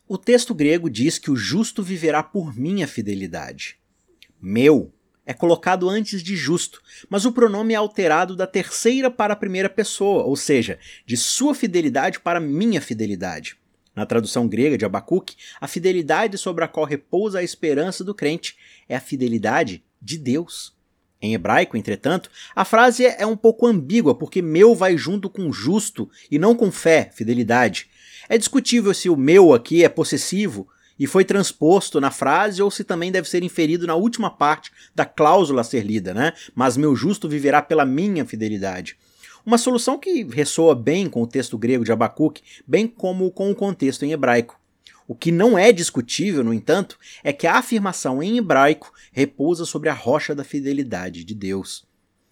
O 0.07 0.17
texto 0.17 0.55
grego 0.55 0.89
diz 0.89 1.19
que 1.19 1.29
o 1.29 1.35
justo 1.35 1.83
viverá 1.83 2.23
por 2.23 2.55
minha 2.57 2.87
fidelidade. 2.87 3.77
Meu 4.41 4.91
é 5.29 5.33
colocado 5.35 5.87
antes 5.87 6.23
de 6.23 6.35
justo, 6.35 6.81
mas 7.07 7.23
o 7.23 7.31
pronome 7.31 7.75
é 7.75 7.77
alterado 7.77 8.35
da 8.35 8.47
terceira 8.47 9.11
para 9.11 9.33
a 9.33 9.37
primeira 9.37 9.69
pessoa, 9.69 10.23
ou 10.23 10.35
seja, 10.35 10.79
de 11.05 11.15
sua 11.15 11.53
fidelidade 11.53 12.19
para 12.19 12.39
minha 12.39 12.81
fidelidade. 12.81 13.58
Na 13.99 14.05
tradução 14.05 14.47
grega 14.47 14.77
de 14.77 14.85
Abacuque, 14.85 15.35
a 15.59 15.67
fidelidade 15.67 16.37
sobre 16.37 16.63
a 16.63 16.69
qual 16.69 16.85
repousa 16.85 17.39
a 17.39 17.43
esperança 17.43 18.01
do 18.01 18.15
crente 18.15 18.55
é 18.87 18.95
a 18.95 19.01
fidelidade 19.01 19.83
de 20.01 20.17
Deus. 20.17 20.73
Em 21.21 21.33
hebraico, 21.33 21.75
entretanto, 21.75 22.31
a 22.55 22.63
frase 22.63 23.05
é 23.05 23.25
um 23.25 23.35
pouco 23.35 23.67
ambígua, 23.67 24.15
porque 24.15 24.41
meu 24.41 24.73
vai 24.73 24.95
junto 24.95 25.29
com 25.29 25.51
justo 25.51 26.09
e 26.31 26.39
não 26.39 26.55
com 26.55 26.71
fé, 26.71 27.11
fidelidade. 27.13 27.89
É 28.29 28.37
discutível 28.37 28.93
se 28.93 29.09
o 29.09 29.17
meu 29.17 29.53
aqui 29.53 29.83
é 29.83 29.89
possessivo 29.89 30.65
e 30.97 31.05
foi 31.05 31.25
transposto 31.25 31.99
na 31.99 32.09
frase 32.09 32.61
ou 32.61 32.71
se 32.71 32.85
também 32.85 33.11
deve 33.11 33.29
ser 33.29 33.43
inferido 33.43 33.85
na 33.85 33.95
última 33.95 34.29
parte 34.29 34.71
da 34.95 35.03
cláusula 35.03 35.59
a 35.59 35.65
ser 35.65 35.85
lida, 35.85 36.13
né? 36.13 36.31
Mas 36.55 36.77
meu 36.77 36.95
justo 36.95 37.27
viverá 37.27 37.61
pela 37.61 37.83
minha 37.83 38.23
fidelidade. 38.23 38.97
Uma 39.45 39.57
solução 39.57 39.97
que 39.97 40.23
ressoa 40.23 40.75
bem 40.75 41.09
com 41.09 41.21
o 41.21 41.27
texto 41.27 41.57
grego 41.57 41.83
de 41.83 41.91
Abacuque, 41.91 42.43
bem 42.67 42.87
como 42.87 43.31
com 43.31 43.49
o 43.49 43.55
contexto 43.55 44.03
em 44.03 44.11
hebraico. 44.11 44.59
O 45.07 45.15
que 45.15 45.31
não 45.31 45.57
é 45.57 45.71
discutível, 45.71 46.43
no 46.43 46.53
entanto, 46.53 46.99
é 47.23 47.33
que 47.33 47.47
a 47.47 47.57
afirmação 47.57 48.21
em 48.21 48.37
hebraico 48.37 48.93
repousa 49.11 49.65
sobre 49.65 49.89
a 49.89 49.93
rocha 49.93 50.35
da 50.35 50.43
fidelidade 50.43 51.23
de 51.23 51.33
Deus 51.33 51.88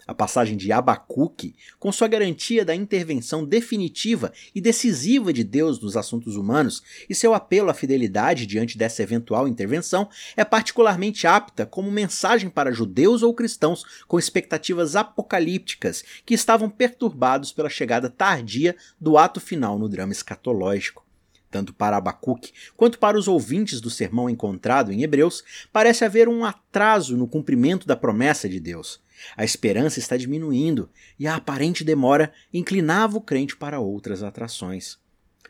a 0.07 0.13
passagem 0.13 0.55
de 0.55 0.71
Abacuque, 0.71 1.53
com 1.77 1.91
sua 1.91 2.07
garantia 2.07 2.63
da 2.63 2.73
intervenção 2.73 3.43
definitiva 3.43 4.31
e 4.55 4.61
decisiva 4.61 5.33
de 5.33 5.43
Deus 5.43 5.79
nos 5.79 5.97
assuntos 5.97 6.37
humanos 6.37 6.81
e 7.09 7.13
seu 7.13 7.33
apelo 7.33 7.69
à 7.69 7.73
fidelidade 7.73 8.45
diante 8.45 8.77
dessa 8.77 9.03
eventual 9.03 9.47
intervenção, 9.47 10.09
é 10.35 10.45
particularmente 10.45 11.27
apta 11.27 11.65
como 11.65 11.91
mensagem 11.91 12.49
para 12.49 12.71
judeus 12.71 13.21
ou 13.21 13.33
cristãos 13.33 13.83
com 14.07 14.17
expectativas 14.17 14.95
apocalípticas 14.95 16.03
que 16.25 16.33
estavam 16.33 16.69
perturbados 16.69 17.51
pela 17.51 17.69
chegada 17.69 18.09
tardia 18.09 18.75
do 18.99 19.17
ato 19.17 19.41
final 19.41 19.77
no 19.77 19.89
drama 19.89 20.13
escatológico 20.13 21.05
tanto 21.49 21.73
para 21.73 21.97
Abacuque 21.97 22.51
quanto 22.75 22.99
para 22.99 23.17
os 23.17 23.27
ouvintes 23.27 23.79
do 23.79 23.89
sermão 23.89 24.29
encontrado 24.29 24.91
em 24.91 25.01
Hebreus, 25.03 25.43
parece 25.71 26.03
haver 26.03 26.27
um 26.27 26.43
atraso 26.43 27.15
no 27.15 27.27
cumprimento 27.27 27.87
da 27.87 27.95
promessa 27.95 28.49
de 28.49 28.59
Deus. 28.59 28.99
A 29.36 29.43
esperança 29.43 30.00
está 30.00 30.17
diminuindo 30.17 30.89
e 31.19 31.27
a 31.27 31.36
aparente 31.36 31.83
demora 31.83 32.31
inclinava 32.53 33.17
o 33.17 33.21
crente 33.21 33.55
para 33.55 33.79
outras 33.79 34.24
atrações. 34.24 34.97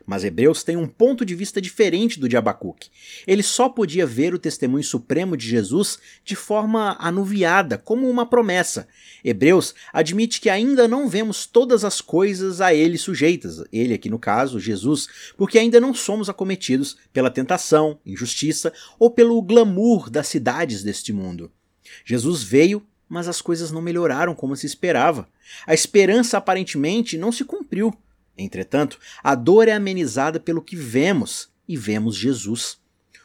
Mas 0.08 0.24
Hebreus 0.24 0.62
tem 0.62 0.74
um 0.74 0.86
ponto 0.86 1.22
de 1.22 1.34
vista 1.34 1.60
diferente 1.60 2.18
do 2.18 2.30
de 2.30 2.34
Abacuque. 2.34 2.88
Ele 3.26 3.42
só 3.42 3.68
podia 3.68 4.06
ver 4.06 4.32
o 4.32 4.38
testemunho 4.38 4.82
supremo 4.82 5.36
de 5.36 5.46
Jesus 5.46 5.98
de 6.24 6.34
forma 6.34 6.96
anuviada, 6.98 7.76
como 7.76 8.08
uma 8.08 8.24
promessa. 8.24 8.88
Hebreus 9.22 9.74
admite 9.92 10.40
que 10.40 10.48
ainda 10.48 10.88
não 10.88 11.10
vemos 11.10 11.44
todas 11.44 11.84
as 11.84 12.00
coisas 12.00 12.62
a 12.62 12.72
ele 12.72 12.96
sujeitas, 12.96 13.62
ele 13.70 13.92
aqui 13.92 14.08
no 14.08 14.18
caso, 14.18 14.58
Jesus, 14.58 15.08
porque 15.36 15.58
ainda 15.58 15.78
não 15.78 15.92
somos 15.92 16.30
acometidos 16.30 16.96
pela 17.12 17.30
tentação, 17.30 18.00
injustiça 18.06 18.72
ou 18.98 19.10
pelo 19.10 19.42
glamour 19.42 20.08
das 20.08 20.28
cidades 20.28 20.82
deste 20.82 21.12
mundo. 21.12 21.52
Jesus 22.02 22.42
veio 22.42 22.82
mas 23.08 23.28
as 23.28 23.40
coisas 23.40 23.70
não 23.70 23.80
melhoraram 23.80 24.34
como 24.34 24.56
se 24.56 24.66
esperava. 24.66 25.28
A 25.66 25.74
esperança 25.74 26.36
aparentemente 26.36 27.16
não 27.16 27.32
se 27.32 27.44
cumpriu. 27.44 27.92
Entretanto, 28.36 28.98
a 29.22 29.34
dor 29.34 29.66
é 29.66 29.72
amenizada 29.72 30.38
pelo 30.38 30.62
que 30.62 30.76
vemos, 30.76 31.50
e 31.66 31.76
vemos 31.76 32.16
Jesus. 32.16 32.78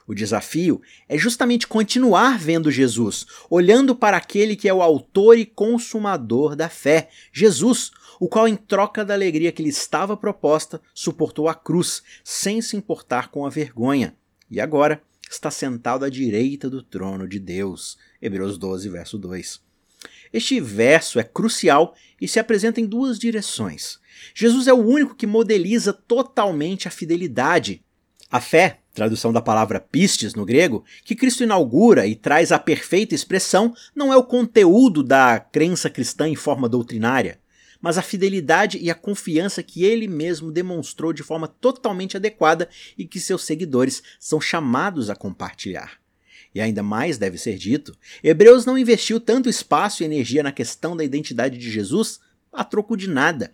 O 0.05 0.13
desafio 0.13 0.81
é 1.07 1.17
justamente 1.17 1.67
continuar 1.67 2.37
vendo 2.37 2.69
Jesus, 2.69 3.25
olhando 3.49 3.95
para 3.95 4.17
aquele 4.17 4.55
que 4.55 4.67
é 4.67 4.73
o 4.73 4.81
autor 4.81 5.37
e 5.37 5.45
consumador 5.45 6.55
da 6.55 6.67
fé, 6.67 7.09
Jesus, 7.31 7.91
o 8.19 8.27
qual, 8.27 8.47
em 8.47 8.55
troca 8.55 9.05
da 9.05 9.13
alegria 9.13 9.51
que 9.51 9.63
lhe 9.63 9.69
estava 9.69 10.17
proposta, 10.17 10.81
suportou 10.93 11.47
a 11.47 11.55
cruz, 11.55 12.03
sem 12.23 12.61
se 12.61 12.75
importar 12.75 13.29
com 13.29 13.45
a 13.45 13.49
vergonha. 13.49 14.15
E 14.51 14.59
agora 14.59 15.01
está 15.29 15.49
sentado 15.49 16.03
à 16.03 16.09
direita 16.09 16.69
do 16.69 16.83
trono 16.83 17.27
de 17.27 17.39
Deus. 17.39 17.97
Hebreus 18.21 18.57
12, 18.57 18.89
verso 18.89 19.17
2. 19.17 19.61
Este 20.33 20.59
verso 20.59 21.19
é 21.19 21.23
crucial 21.23 21.95
e 22.19 22.27
se 22.27 22.39
apresenta 22.39 22.81
em 22.81 22.87
duas 22.87 23.19
direções. 23.19 23.99
Jesus 24.33 24.67
é 24.67 24.73
o 24.73 24.83
único 24.83 25.13
que 25.13 25.27
modeliza 25.27 25.93
totalmente 25.93 26.87
a 26.87 26.91
fidelidade. 26.91 27.83
A 28.31 28.41
fé, 28.41 28.79
tradução 28.95 29.31
da 29.31 29.41
palavra 29.41 29.79
pistes 29.79 30.33
no 30.33 30.43
grego, 30.43 30.83
que 31.05 31.15
Cristo 31.15 31.43
inaugura 31.43 32.07
e 32.07 32.15
traz 32.15 32.51
a 32.51 32.57
perfeita 32.57 33.13
expressão, 33.13 33.75
não 33.95 34.11
é 34.11 34.17
o 34.17 34.23
conteúdo 34.23 35.03
da 35.03 35.39
crença 35.39 35.87
cristã 35.87 36.27
em 36.27 36.35
forma 36.35 36.67
doutrinária, 36.67 37.39
mas 37.79 37.97
a 37.97 38.01
fidelidade 38.01 38.79
e 38.79 38.89
a 38.89 38.95
confiança 38.95 39.61
que 39.61 39.83
ele 39.83 40.07
mesmo 40.07 40.51
demonstrou 40.51 41.13
de 41.13 41.21
forma 41.21 41.47
totalmente 41.47 42.17
adequada 42.17 42.67
e 42.97 43.05
que 43.05 43.19
seus 43.19 43.43
seguidores 43.43 44.01
são 44.19 44.41
chamados 44.41 45.11
a 45.11 45.15
compartilhar. 45.15 46.02
E 46.53 46.61
ainda 46.61 46.83
mais 46.83 47.17
deve 47.17 47.37
ser 47.37 47.57
dito, 47.57 47.97
Hebreus 48.23 48.65
não 48.65 48.77
investiu 48.77 49.19
tanto 49.19 49.49
espaço 49.49 50.03
e 50.03 50.05
energia 50.05 50.43
na 50.43 50.51
questão 50.51 50.95
da 50.95 51.03
identidade 51.03 51.57
de 51.57 51.71
Jesus 51.71 52.19
a 52.51 52.63
troco 52.63 52.95
de 52.95 53.07
nada. 53.07 53.51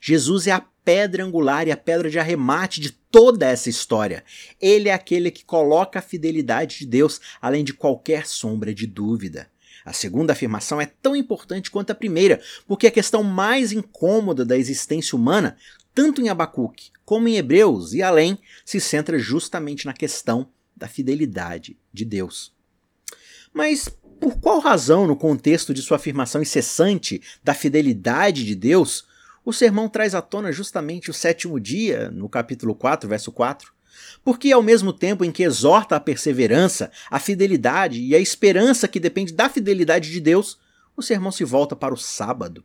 Jesus 0.00 0.46
é 0.46 0.52
a 0.52 0.64
pedra 0.84 1.24
angular 1.24 1.66
e 1.66 1.72
a 1.72 1.76
pedra 1.76 2.08
de 2.08 2.18
arremate 2.18 2.80
de 2.80 2.92
toda 2.92 3.46
essa 3.46 3.68
história. 3.68 4.22
Ele 4.60 4.88
é 4.88 4.92
aquele 4.92 5.30
que 5.30 5.44
coloca 5.44 5.98
a 5.98 6.02
fidelidade 6.02 6.78
de 6.78 6.86
Deus 6.86 7.20
além 7.42 7.64
de 7.64 7.74
qualquer 7.74 8.26
sombra 8.26 8.72
de 8.72 8.86
dúvida. 8.86 9.50
A 9.84 9.92
segunda 9.92 10.32
afirmação 10.32 10.80
é 10.80 10.86
tão 10.86 11.14
importante 11.14 11.70
quanto 11.70 11.90
a 11.90 11.94
primeira, 11.94 12.40
porque 12.66 12.86
a 12.86 12.90
questão 12.90 13.22
mais 13.22 13.72
incômoda 13.72 14.44
da 14.44 14.56
existência 14.56 15.16
humana, 15.16 15.56
tanto 15.94 16.20
em 16.20 16.28
Abacuque 16.28 16.90
como 17.06 17.28
em 17.28 17.36
Hebreus 17.36 17.94
e 17.94 18.02
além, 18.02 18.36
se 18.64 18.80
centra 18.80 19.16
justamente 19.16 19.86
na 19.86 19.92
questão 19.92 20.48
da 20.76 20.86
fidelidade 20.86 21.78
de 21.92 22.04
Deus. 22.04 22.54
Mas 23.52 23.88
por 24.20 24.38
qual 24.38 24.60
razão, 24.60 25.06
no 25.06 25.16
contexto 25.16 25.72
de 25.72 25.82
sua 25.82 25.96
afirmação 25.96 26.42
incessante 26.42 27.22
da 27.42 27.54
fidelidade 27.54 28.44
de 28.44 28.54
Deus, 28.54 29.06
o 29.44 29.52
sermão 29.52 29.88
traz 29.88 30.14
à 30.14 30.22
tona 30.22 30.50
justamente 30.50 31.10
o 31.10 31.14
sétimo 31.14 31.60
dia, 31.60 32.10
no 32.10 32.28
capítulo 32.28 32.74
4, 32.74 33.08
verso 33.08 33.30
4? 33.30 33.72
Porque, 34.24 34.52
ao 34.52 34.62
mesmo 34.62 34.92
tempo 34.92 35.24
em 35.24 35.32
que 35.32 35.42
exorta 35.42 35.96
a 35.96 36.00
perseverança, 36.00 36.90
a 37.10 37.18
fidelidade 37.18 38.00
e 38.02 38.14
a 38.14 38.18
esperança 38.18 38.88
que 38.88 39.00
depende 39.00 39.32
da 39.32 39.48
fidelidade 39.48 40.10
de 40.10 40.20
Deus, 40.20 40.58
o 40.96 41.02
sermão 41.02 41.30
se 41.30 41.44
volta 41.44 41.76
para 41.76 41.94
o 41.94 41.98
sábado. 41.98 42.64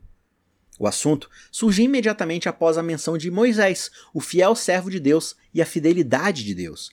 O 0.80 0.88
assunto 0.88 1.30
surge 1.51 1.84
imediatamente 1.84 2.50
após 2.50 2.77
a 2.77 2.84
menção 2.84 3.18
de 3.18 3.30
Moisés, 3.30 3.91
o 4.13 4.20
fiel 4.20 4.56
servo 4.56 4.89
de 4.89 5.00
Deus 5.00 5.36
e 5.53 5.62
a 5.62 5.65
fidelidade 5.65 6.44
de 6.44 6.56
Deus. 6.56 6.91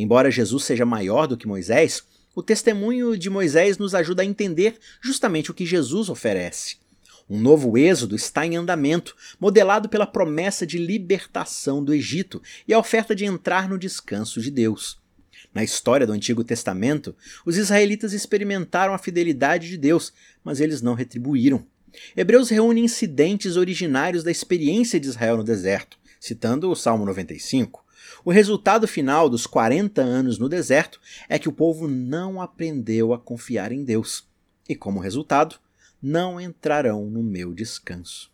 Embora 0.00 0.30
Jesus 0.30 0.62
seja 0.62 0.86
maior 0.86 1.26
do 1.26 1.36
que 1.36 1.48
Moisés, 1.48 2.04
o 2.32 2.40
testemunho 2.40 3.18
de 3.18 3.28
Moisés 3.28 3.78
nos 3.78 3.96
ajuda 3.96 4.22
a 4.22 4.24
entender 4.24 4.78
justamente 5.02 5.50
o 5.50 5.54
que 5.54 5.66
Jesus 5.66 6.08
oferece. 6.08 6.76
Um 7.28 7.40
novo 7.40 7.76
êxodo 7.76 8.14
está 8.14 8.46
em 8.46 8.56
andamento, 8.56 9.16
modelado 9.40 9.88
pela 9.88 10.06
promessa 10.06 10.64
de 10.64 10.78
libertação 10.78 11.82
do 11.82 11.92
Egito 11.92 12.40
e 12.66 12.72
a 12.72 12.78
oferta 12.78 13.12
de 13.12 13.24
entrar 13.24 13.68
no 13.68 13.76
descanso 13.76 14.40
de 14.40 14.52
Deus. 14.52 15.00
Na 15.52 15.64
história 15.64 16.06
do 16.06 16.12
Antigo 16.12 16.44
Testamento, 16.44 17.12
os 17.44 17.56
israelitas 17.56 18.12
experimentaram 18.12 18.94
a 18.94 18.98
fidelidade 18.98 19.68
de 19.68 19.76
Deus, 19.76 20.12
mas 20.44 20.60
eles 20.60 20.80
não 20.80 20.94
retribuíram. 20.94 21.66
Hebreus 22.16 22.50
reúne 22.50 22.82
incidentes 22.82 23.56
originários 23.56 24.22
da 24.22 24.30
experiência 24.30 25.00
de 25.00 25.08
Israel 25.08 25.38
no 25.38 25.44
deserto, 25.44 25.98
citando 26.20 26.70
o 26.70 26.76
Salmo 26.76 27.04
95. 27.04 27.87
O 28.24 28.30
resultado 28.30 28.86
final 28.88 29.28
dos 29.28 29.46
40 29.46 30.00
anos 30.00 30.38
no 30.38 30.48
deserto 30.48 31.00
é 31.28 31.38
que 31.38 31.48
o 31.48 31.52
povo 31.52 31.88
não 31.88 32.40
aprendeu 32.40 33.12
a 33.12 33.18
confiar 33.18 33.72
em 33.72 33.84
Deus 33.84 34.26
e, 34.68 34.74
como 34.74 35.00
resultado, 35.00 35.56
não 36.02 36.40
entrarão 36.40 37.06
no 37.06 37.22
meu 37.22 37.52
descanso. 37.52 38.30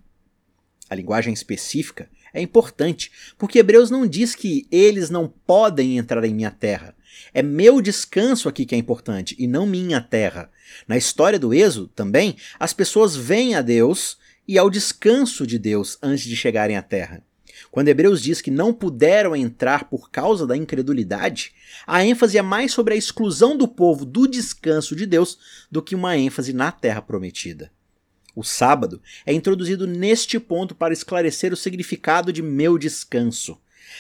A 0.89 0.95
linguagem 0.95 1.33
específica 1.33 2.09
é 2.33 2.41
importante, 2.41 3.11
porque 3.39 3.59
Hebreus 3.59 3.91
não 3.91 4.07
diz 4.07 4.35
que 4.35 4.67
eles 4.71 5.09
não 5.09 5.33
podem 5.47 5.99
entrar 5.99 6.25
em 6.25 6.35
minha 6.35 6.51
terra. 6.51 6.95
É 7.33 7.43
meu 7.43 7.81
descanso 7.81 8.49
aqui 8.49 8.67
que 8.67 8.75
é 8.75 8.79
importante 8.79 9.37
e 9.39 9.47
não 9.47 9.67
minha 9.67 10.01
terra. 10.01 10.51
Na 10.87 10.97
história 10.97 11.39
do 11.39 11.55
Êxodo, 11.55 11.89
também, 11.89 12.37
as 12.59 12.73
pessoas 12.73 13.15
vêm 13.15 13.55
a 13.55 13.63
Deus 13.63 14.19
e 14.47 14.59
ao 14.59 14.69
descanso 14.69 15.47
de 15.47 15.59
Deus 15.59 15.97
antes 16.03 16.25
de 16.25 16.37
chegarem 16.37 16.77
à 16.77 16.83
terra. 16.83 17.23
Quando 17.71 17.89
Hebreus 17.89 18.23
diz 18.23 18.41
que 18.41 18.51
não 18.51 18.73
puderam 18.73 19.35
entrar 19.35 19.85
por 19.85 20.11
causa 20.11 20.47
da 20.47 20.57
incredulidade, 20.57 21.53
a 21.87 22.05
ênfase 22.05 22.39
é 22.39 22.43
mais 22.43 22.73
sobre 22.73 22.95
a 22.95 22.97
exclusão 22.97 23.57
do 23.57 23.69
povo 23.69 24.05
do 24.05 24.27
descanso 24.27 24.95
de 24.95 25.07
Deus 25.07 25.39
do 25.71 25.83
que 25.83 25.95
uma 25.95 26.17
ênfase 26.17 26.53
na 26.53 26.71
terra 26.73 27.03
prometida. 27.03 27.71
O 28.35 28.43
sábado 28.43 29.01
é 29.25 29.33
introduzido 29.33 29.87
neste 29.87 30.41
ponto 30.41 30.75
para 30.75 30.93
esclarecer 30.93 31.53
o 31.53 31.57
significado 31.57 32.33
de 32.33 32.43
meu 32.43 32.77
descanso. 32.77 33.57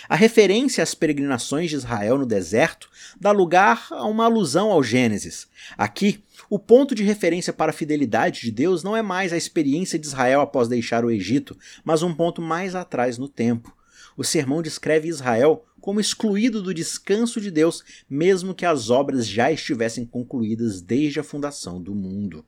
A 0.09 0.17
referência 0.17 0.83
às 0.83 0.95
peregrinações 0.95 1.71
de 1.71 1.77
Israel 1.77 2.19
no 2.19 2.27
deserto 2.27 2.91
dá 3.21 3.31
lugar 3.31 3.87
a 3.91 4.05
uma 4.07 4.25
alusão 4.25 4.73
ao 4.73 4.83
Gênesis. 4.83 5.47
Aqui, 5.79 6.24
o 6.51 6.59
ponto 6.59 6.95
de 6.95 7.03
referência 7.03 7.53
para 7.53 7.71
a 7.71 7.75
fidelidade 7.75 8.41
de 8.43 8.51
Deus 8.51 8.83
não 8.83 8.97
é 8.97 9.03
mais 9.03 9.33
a 9.33 9.37
experiência 9.37 9.99
de 9.99 10.07
Israel 10.07 10.41
após 10.41 10.69
deixar 10.69 11.05
o 11.05 11.11
Egito, 11.11 11.57
mas 11.85 12.03
um 12.03 12.15
ponto 12.15 12.43
mais 12.43 12.75
atrás 12.75 13.19
no 13.19 13.29
tempo. 13.29 13.75
O 14.17 14.25
sermão 14.25 14.63
descreve 14.63 15.09
Israel 15.09 15.65
como 15.81 16.01
excluído 16.01 16.63
do 16.63 16.73
descanso 16.73 17.41
de 17.41 17.51
Deus, 17.51 17.85
mesmo 18.09 18.55
que 18.55 18.65
as 18.65 18.89
obras 18.89 19.27
já 19.27 19.53
estivessem 19.53 20.07
concluídas 20.07 20.81
desde 20.81 21.21
a 21.21 21.25
fundação 21.25 21.83
do 21.83 21.95
mundo. 21.95 22.45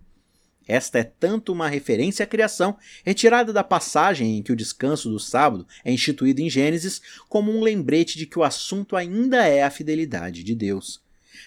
Esta 0.67 0.99
é 0.99 1.05
tanto 1.05 1.53
uma 1.53 1.69
referência 1.69 2.25
à 2.25 2.27
criação, 2.27 2.77
retirada 3.05 3.53
da 3.53 3.63
passagem 3.63 4.39
em 4.39 4.43
que 4.43 4.53
o 4.53 4.57
descanso 4.57 5.09
do 5.09 5.21
sábado 5.21 5.67
é 5.85 5.93
instituído 5.93 6.41
em 6.41 6.51
Gênesis, 6.51 7.01
como 7.29 7.53
um 7.53 7.63
lembrete 7.63 8.19
de 8.19 8.27
que 8.27 8.39
o 8.39 8.43
assunto 8.43 8.97
ainda 8.97 9.47
é 9.47 9.63
a 9.63 9.71
fidelidade 9.71 10.43
de 10.43 10.55
Deus. 10.55 11.01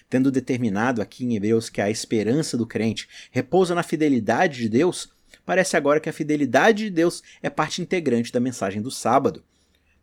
Tendo 0.10 0.32
determinado 0.32 1.02
aqui 1.02 1.26
em 1.26 1.36
Hebreus 1.36 1.70
que 1.70 1.82
a 1.82 1.90
esperança 1.90 2.58
do 2.58 2.66
crente 2.66 3.08
repousa 3.32 3.76
na 3.76 3.84
fidelidade 3.84 4.60
de 4.60 4.70
Deus, 4.70 5.10
parece 5.46 5.78
agora 5.78 6.00
que 6.00 6.10
a 6.10 6.14
fidelidade 6.14 6.86
de 6.86 6.90
Deus 6.90 7.24
é 7.42 7.50
parte 7.50 7.82
integrante 7.82 8.32
da 8.32 8.40
mensagem 8.40 8.82
do 8.82 8.92
sábado. 8.92 9.44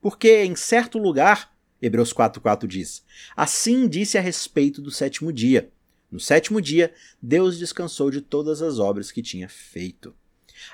Porque 0.01 0.45
em 0.45 0.55
certo 0.55 0.99
lugar, 0.99 1.53
Hebreus 1.81 2.13
4,4 2.13 2.67
diz: 2.67 3.05
Assim 3.37 3.89
disse 3.89 4.17
a 4.17 4.21
respeito 4.21 4.81
do 4.81 4.91
sétimo 4.91 5.33
dia. 5.33 5.71
No 6.11 6.21
sétimo 6.21 6.61
dia, 6.61 6.93
Deus 7.21 7.59
descansou 7.59 8.11
de 8.11 8.21
todas 8.21 8.63
as 8.63 8.79
obras 8.79 9.11
que 9.11 9.23
tinha 9.23 9.49
feito. 9.49 10.15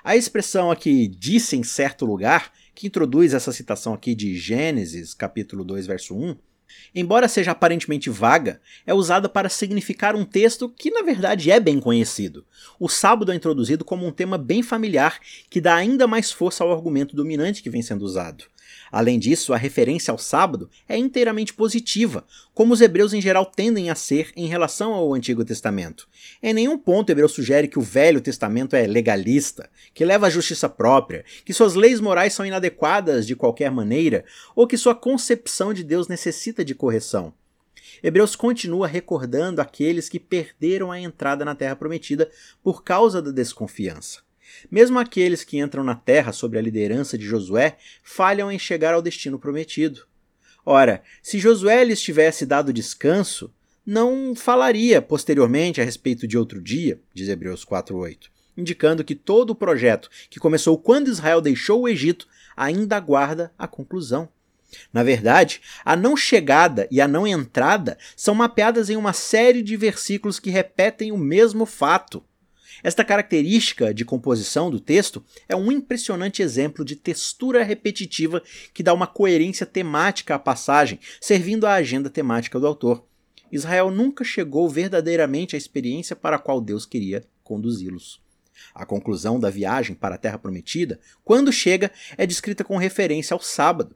A 0.04 0.16
expressão 0.16 0.70
aqui 0.70 1.08
disse 1.08 1.56
em 1.56 1.62
certo 1.62 2.04
lugar, 2.04 2.52
que 2.74 2.86
introduz 2.86 3.34
essa 3.34 3.52
citação 3.52 3.92
aqui 3.94 4.14
de 4.14 4.36
Gênesis, 4.36 5.14
capítulo 5.14 5.64
2, 5.64 5.86
verso 5.86 6.16
1, 6.16 6.36
embora 6.94 7.28
seja 7.28 7.52
aparentemente 7.52 8.10
vaga, 8.10 8.60
é 8.86 8.94
usada 8.94 9.28
para 9.28 9.48
significar 9.48 10.14
um 10.14 10.24
texto 10.24 10.68
que 10.68 10.90
na 10.90 11.02
verdade 11.02 11.50
é 11.50 11.58
bem 11.58 11.80
conhecido. 11.80 12.44
O 12.78 12.88
sábado 12.88 13.32
é 13.32 13.34
introduzido 13.34 13.84
como 13.84 14.06
um 14.06 14.12
tema 14.12 14.36
bem 14.36 14.62
familiar 14.62 15.18
que 15.48 15.60
dá 15.60 15.74
ainda 15.74 16.06
mais 16.06 16.30
força 16.30 16.64
ao 16.64 16.72
argumento 16.72 17.16
dominante 17.16 17.62
que 17.62 17.70
vem 17.70 17.82
sendo 17.82 18.02
usado. 18.02 18.44
Além 18.92 19.18
disso, 19.18 19.54
a 19.54 19.56
referência 19.56 20.12
ao 20.12 20.18
sábado 20.18 20.68
é 20.86 20.98
inteiramente 20.98 21.54
positiva, 21.54 22.26
como 22.52 22.74
os 22.74 22.82
hebreus 22.82 23.14
em 23.14 23.22
geral 23.22 23.46
tendem 23.46 23.88
a 23.88 23.94
ser 23.94 24.30
em 24.36 24.46
relação 24.46 24.92
ao 24.92 25.14
Antigo 25.14 25.42
Testamento. 25.46 26.06
Em 26.42 26.52
nenhum 26.52 26.76
ponto 26.76 27.08
o 27.08 27.12
hebreu 27.12 27.28
sugere 27.28 27.68
que 27.68 27.78
o 27.78 27.82
Velho 27.82 28.20
Testamento 28.20 28.76
é 28.76 28.86
legalista, 28.86 29.70
que 29.94 30.04
leva 30.04 30.26
à 30.26 30.30
justiça 30.30 30.68
própria, 30.68 31.24
que 31.42 31.54
suas 31.54 31.74
leis 31.74 32.00
morais 32.00 32.34
são 32.34 32.44
inadequadas 32.44 33.26
de 33.26 33.34
qualquer 33.34 33.70
maneira, 33.70 34.26
ou 34.54 34.66
que 34.66 34.76
sua 34.76 34.94
concepção 34.94 35.72
de 35.72 35.82
Deus 35.82 36.06
necessita 36.06 36.62
de 36.62 36.74
correção. 36.74 37.32
Hebreus 38.02 38.36
continua 38.36 38.86
recordando 38.86 39.62
aqueles 39.62 40.08
que 40.08 40.20
perderam 40.20 40.92
a 40.92 41.00
entrada 41.00 41.46
na 41.46 41.54
terra 41.54 41.76
prometida 41.76 42.30
por 42.62 42.84
causa 42.84 43.22
da 43.22 43.30
desconfiança. 43.30 44.20
Mesmo 44.70 44.98
aqueles 44.98 45.44
que 45.44 45.58
entram 45.58 45.82
na 45.84 45.94
terra 45.94 46.32
sob 46.32 46.56
a 46.56 46.62
liderança 46.62 47.18
de 47.18 47.24
Josué 47.24 47.76
falham 48.02 48.50
em 48.50 48.58
chegar 48.58 48.94
ao 48.94 49.02
destino 49.02 49.38
prometido. 49.38 50.06
Ora, 50.64 51.02
se 51.22 51.38
Josué 51.38 51.84
lhes 51.84 52.00
tivesse 52.00 52.46
dado 52.46 52.72
descanso, 52.72 53.52
não 53.84 54.34
falaria 54.34 55.02
posteriormente 55.02 55.80
a 55.80 55.84
respeito 55.84 56.26
de 56.26 56.38
outro 56.38 56.62
dia, 56.62 57.00
diz 57.12 57.28
Hebreus 57.28 57.64
4:8, 57.64 58.30
indicando 58.56 59.02
que 59.02 59.14
todo 59.14 59.50
o 59.50 59.56
projeto 59.56 60.08
que 60.30 60.38
começou 60.38 60.78
quando 60.78 61.08
Israel 61.08 61.40
deixou 61.40 61.82
o 61.82 61.88
Egito 61.88 62.28
ainda 62.56 62.96
aguarda 62.96 63.52
a 63.58 63.66
conclusão. 63.66 64.28
Na 64.92 65.02
verdade, 65.02 65.60
a 65.84 65.96
não 65.96 66.16
chegada 66.16 66.86
e 66.90 67.00
a 67.00 67.08
não 67.08 67.26
entrada 67.26 67.98
são 68.16 68.34
mapeadas 68.34 68.88
em 68.88 68.96
uma 68.96 69.12
série 69.12 69.62
de 69.62 69.76
versículos 69.76 70.38
que 70.38 70.50
repetem 70.50 71.12
o 71.12 71.18
mesmo 71.18 71.66
fato. 71.66 72.24
Esta 72.82 73.04
característica 73.04 73.92
de 73.92 74.04
composição 74.04 74.70
do 74.70 74.80
texto 74.80 75.24
é 75.48 75.56
um 75.56 75.72
impressionante 75.72 76.42
exemplo 76.42 76.84
de 76.84 76.96
textura 76.96 77.62
repetitiva 77.62 78.42
que 78.72 78.82
dá 78.82 78.92
uma 78.94 79.06
coerência 79.06 79.66
temática 79.66 80.34
à 80.34 80.38
passagem, 80.38 81.00
servindo 81.20 81.66
à 81.66 81.74
agenda 81.74 82.08
temática 82.08 82.58
do 82.58 82.66
autor. 82.66 83.04
Israel 83.50 83.90
nunca 83.90 84.24
chegou 84.24 84.68
verdadeiramente 84.68 85.54
à 85.54 85.58
experiência 85.58 86.16
para 86.16 86.36
a 86.36 86.38
qual 86.38 86.60
Deus 86.60 86.86
queria 86.86 87.22
conduzi-los. 87.44 88.20
A 88.74 88.86
conclusão 88.86 89.38
da 89.38 89.50
viagem 89.50 89.94
para 89.94 90.14
a 90.14 90.18
Terra 90.18 90.38
Prometida, 90.38 90.98
quando 91.24 91.52
chega, 91.52 91.90
é 92.16 92.26
descrita 92.26 92.64
com 92.64 92.76
referência 92.76 93.34
ao 93.34 93.40
sábado. 93.40 93.94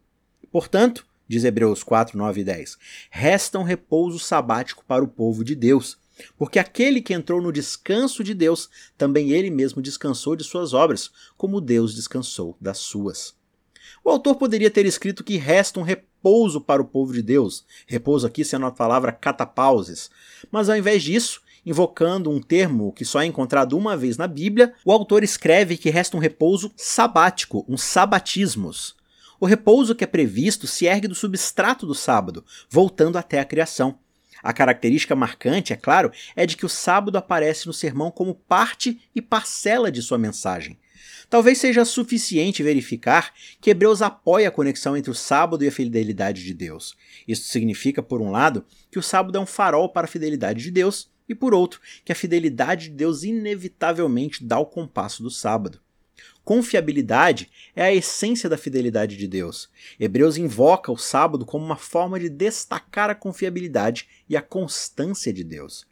Portanto, 0.51 1.07
diz 1.27 1.45
Hebreus 1.45 1.83
4, 1.83 2.17
9 2.19 2.41
e 2.41 2.45
10, 2.45 2.77
resta 3.11 3.59
um 3.59 3.63
repouso 3.63 4.19
sabático 4.19 4.85
para 4.87 5.03
o 5.03 5.09
povo 5.09 5.43
de 5.43 5.55
Deus. 5.55 5.99
Porque 6.37 6.59
aquele 6.59 7.01
que 7.01 7.15
entrou 7.15 7.41
no 7.41 7.53
descanso 7.53 8.25
de 8.25 8.35
Deus, 8.35 8.69
também 8.97 9.31
ele 9.31 9.51
mesmo 9.51 9.83
descansou 9.83 10.37
de 10.37 10.45
suas 10.45 10.73
obras, 10.73 11.11
como 11.37 11.61
Deus 11.61 11.95
descansou 11.95 12.57
das 12.61 12.79
suas. 12.79 13.35
O 14.05 14.11
autor 14.11 14.37
poderia 14.37 14.71
ter 14.71 14.87
escrito 14.87 15.25
que 15.25 15.37
resta 15.37 15.81
um 15.81 15.83
repouso 15.83 16.61
para 16.61 16.81
o 16.81 16.87
povo 16.87 17.13
de 17.13 17.23
Deus, 17.23 17.65
repouso 17.87 18.27
aqui 18.27 18.45
sendo 18.45 18.67
a 18.67 18.71
palavra 18.71 19.13
catapauses, 19.13 20.11
mas 20.51 20.69
ao 20.69 20.77
invés 20.77 21.03
disso, 21.03 21.41
invocando 21.65 22.31
um 22.31 22.41
termo 22.41 22.93
que 22.93 23.05
só 23.05 23.21
é 23.21 23.27
encontrado 23.27 23.77
uma 23.77 23.97
vez 23.97 24.17
na 24.17 24.29
Bíblia, 24.29 24.73
o 24.85 24.93
autor 24.93 25.25
escreve 25.25 25.77
que 25.77 25.91
resta 25.91 26.17
um 26.17 26.21
repouso 26.21 26.73
sabático, 26.77 27.65
um 27.69 27.77
sabatismos. 27.77 28.95
O 29.41 29.47
repouso 29.47 29.95
que 29.95 30.05
é 30.05 30.07
previsto 30.07 30.67
se 30.67 30.87
ergue 30.87 31.09
do 31.09 31.15
substrato 31.15 31.85
do 31.85 31.95
sábado, 31.95 32.45
voltando 32.71 33.19
até 33.19 33.41
a 33.41 33.45
criação. 33.45 33.99
A 34.47 34.53
característica 34.53 35.17
marcante, 35.17 35.73
é 35.73 35.77
claro, 35.77 36.13
é 36.37 36.47
de 36.47 36.57
que 36.57 36.65
o 36.65 36.69
sábado 36.69 37.19
aparece 37.19 37.67
no 37.67 37.73
sermão 37.73 38.13
como 38.13 38.33
parte 38.33 39.01
e 39.13 39.21
parcela 39.21 39.91
de 39.91 40.01
sua 40.01 40.19
mensagem. 40.19 40.79
Talvez 41.29 41.59
seja 41.59 41.85
suficiente 41.85 42.63
verificar 42.63 43.35
que 43.61 43.71
Hebreus 43.71 44.03
apoia 44.03 44.47
a 44.47 44.53
conexão 44.53 44.97
entre 44.97 45.11
o 45.11 45.15
sábado 45.17 45.65
e 45.65 45.67
a 45.67 45.73
fidelidade 45.73 46.45
de 46.45 46.55
Deus. 46.55 46.97
Isso 47.27 47.49
significa, 47.49 48.05
por 48.05 48.23
um 48.23 48.31
lado, 48.31 48.65
que 48.89 49.01
o 49.01 49.03
sábado 49.03 49.37
é 49.37 49.41
um 49.41 49.47
farol 49.47 49.89
para 49.89 50.05
a 50.05 50.09
fidelidade 50.09 50.63
de 50.63 50.71
Deus, 50.71 51.11
e 51.29 51.35
por 51.35 51.53
outro, 51.53 51.81
que 52.05 52.13
a 52.13 52.15
fidelidade 52.15 52.85
de 52.85 52.95
Deus 52.95 53.25
inevitavelmente 53.25 54.45
dá 54.45 54.61
o 54.61 54.67
compasso 54.67 55.25
do 55.25 55.31
sábado. 55.31 55.81
Confiabilidade 56.47 57.51
é 57.75 57.83
a 57.83 57.93
essência 57.93 58.49
da 58.49 58.57
fidelidade 58.57 59.17
de 59.17 59.27
Deus. 59.27 59.69
Hebreus 59.99 60.37
invoca 60.37 60.93
o 60.93 60.97
sábado 60.97 61.45
como 61.45 61.65
uma 61.65 61.75
forma 61.75 62.21
de 62.21 62.29
destacar 62.29 63.11
a 63.11 63.17
confiabilidade 63.17 64.07
e 64.29 64.37
a 64.37 64.41
constância 64.41 65.33
de 65.33 65.43
Deus. 65.43 65.85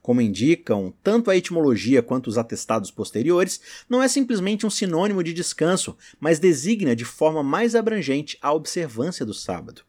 Como 0.00 0.22
indicam 0.22 0.94
tanto 1.02 1.30
a 1.30 1.36
etimologia 1.36 2.02
quanto 2.02 2.28
os 2.28 2.38
atestados 2.38 2.90
posteriores, 2.90 3.60
não 3.86 4.02
é 4.02 4.08
simplesmente 4.08 4.64
um 4.64 4.70
sinônimo 4.70 5.22
de 5.22 5.34
descanso, 5.34 5.94
mas 6.18 6.38
designa 6.38 6.96
de 6.96 7.04
forma 7.04 7.42
mais 7.42 7.74
abrangente 7.74 8.38
a 8.40 8.54
observância 8.54 9.26
do 9.26 9.34
sábado. 9.34 9.82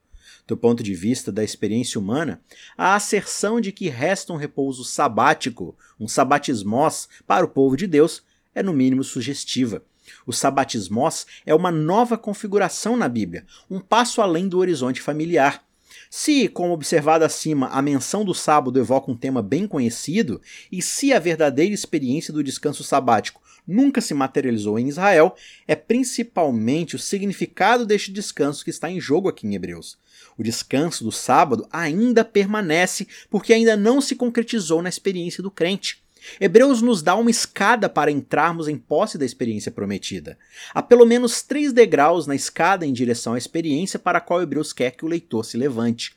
Do 0.45 0.57
ponto 0.57 0.83
de 0.83 0.93
vista 0.93 1.31
da 1.31 1.45
experiência 1.45 1.97
humana, 1.97 2.41
a 2.77 2.93
asserção 2.93 3.61
de 3.61 3.71
que 3.71 3.87
resta 3.87 4.33
um 4.33 4.35
repouso 4.35 4.83
sabático, 4.83 5.77
um 5.97 6.09
sabatismos, 6.09 7.07
para 7.25 7.45
o 7.45 7.49
povo 7.49 7.77
de 7.77 7.87
Deus 7.87 8.21
é 8.53 8.61
no 8.61 8.73
mínimo 8.73 9.01
sugestiva. 9.01 9.81
O 10.25 10.33
sabatismos 10.33 11.25
é 11.45 11.53
uma 11.53 11.71
nova 11.71 12.17
configuração 12.17 12.95
na 12.95 13.07
Bíblia, 13.07 13.45
um 13.69 13.79
passo 13.79 14.21
além 14.21 14.47
do 14.47 14.57
horizonte 14.57 15.01
familiar. 15.01 15.63
Se, 16.09 16.47
como 16.47 16.73
observado 16.73 17.23
acima, 17.23 17.67
a 17.67 17.81
menção 17.81 18.25
do 18.25 18.33
sábado 18.33 18.79
evoca 18.79 19.11
um 19.11 19.17
tema 19.17 19.41
bem 19.41 19.67
conhecido, 19.67 20.41
e 20.71 20.81
se 20.81 21.13
a 21.13 21.19
verdadeira 21.19 21.73
experiência 21.73 22.33
do 22.33 22.43
descanso 22.43 22.83
sabático 22.83 23.41
nunca 23.67 24.01
se 24.01 24.13
materializou 24.15 24.79
em 24.79 24.87
Israel, 24.87 25.35
é 25.67 25.75
principalmente 25.75 26.95
o 26.95 26.99
significado 26.99 27.85
deste 27.85 28.11
descanso 28.11 28.63
que 28.63 28.71
está 28.71 28.89
em 28.89 28.99
jogo 28.99 29.29
aqui 29.29 29.45
em 29.45 29.53
Hebreus. 29.53 29.97
O 30.37 30.43
descanso 30.43 31.03
do 31.03 31.11
sábado 31.11 31.67
ainda 31.71 32.25
permanece 32.25 33.07
porque 33.29 33.53
ainda 33.53 33.77
não 33.77 34.01
se 34.01 34.15
concretizou 34.15 34.81
na 34.81 34.89
experiência 34.89 35.43
do 35.43 35.51
crente. 35.51 36.01
Hebreus 36.39 36.81
nos 36.81 37.01
dá 37.01 37.15
uma 37.15 37.29
escada 37.29 37.89
para 37.89 38.11
entrarmos 38.11 38.67
em 38.67 38.77
posse 38.77 39.17
da 39.17 39.25
experiência 39.25 39.71
prometida. 39.71 40.37
Há 40.73 40.81
pelo 40.81 41.05
menos 41.05 41.41
três 41.41 41.73
degraus 41.73 42.27
na 42.27 42.35
escada 42.35 42.85
em 42.85 42.93
direção 42.93 43.33
à 43.33 43.37
experiência 43.37 43.99
para 43.99 44.17
a 44.17 44.21
qual 44.21 44.41
Hebreus 44.41 44.73
quer 44.73 44.91
que 44.91 45.05
o 45.05 45.07
leitor 45.07 45.45
se 45.45 45.57
levante. 45.57 46.13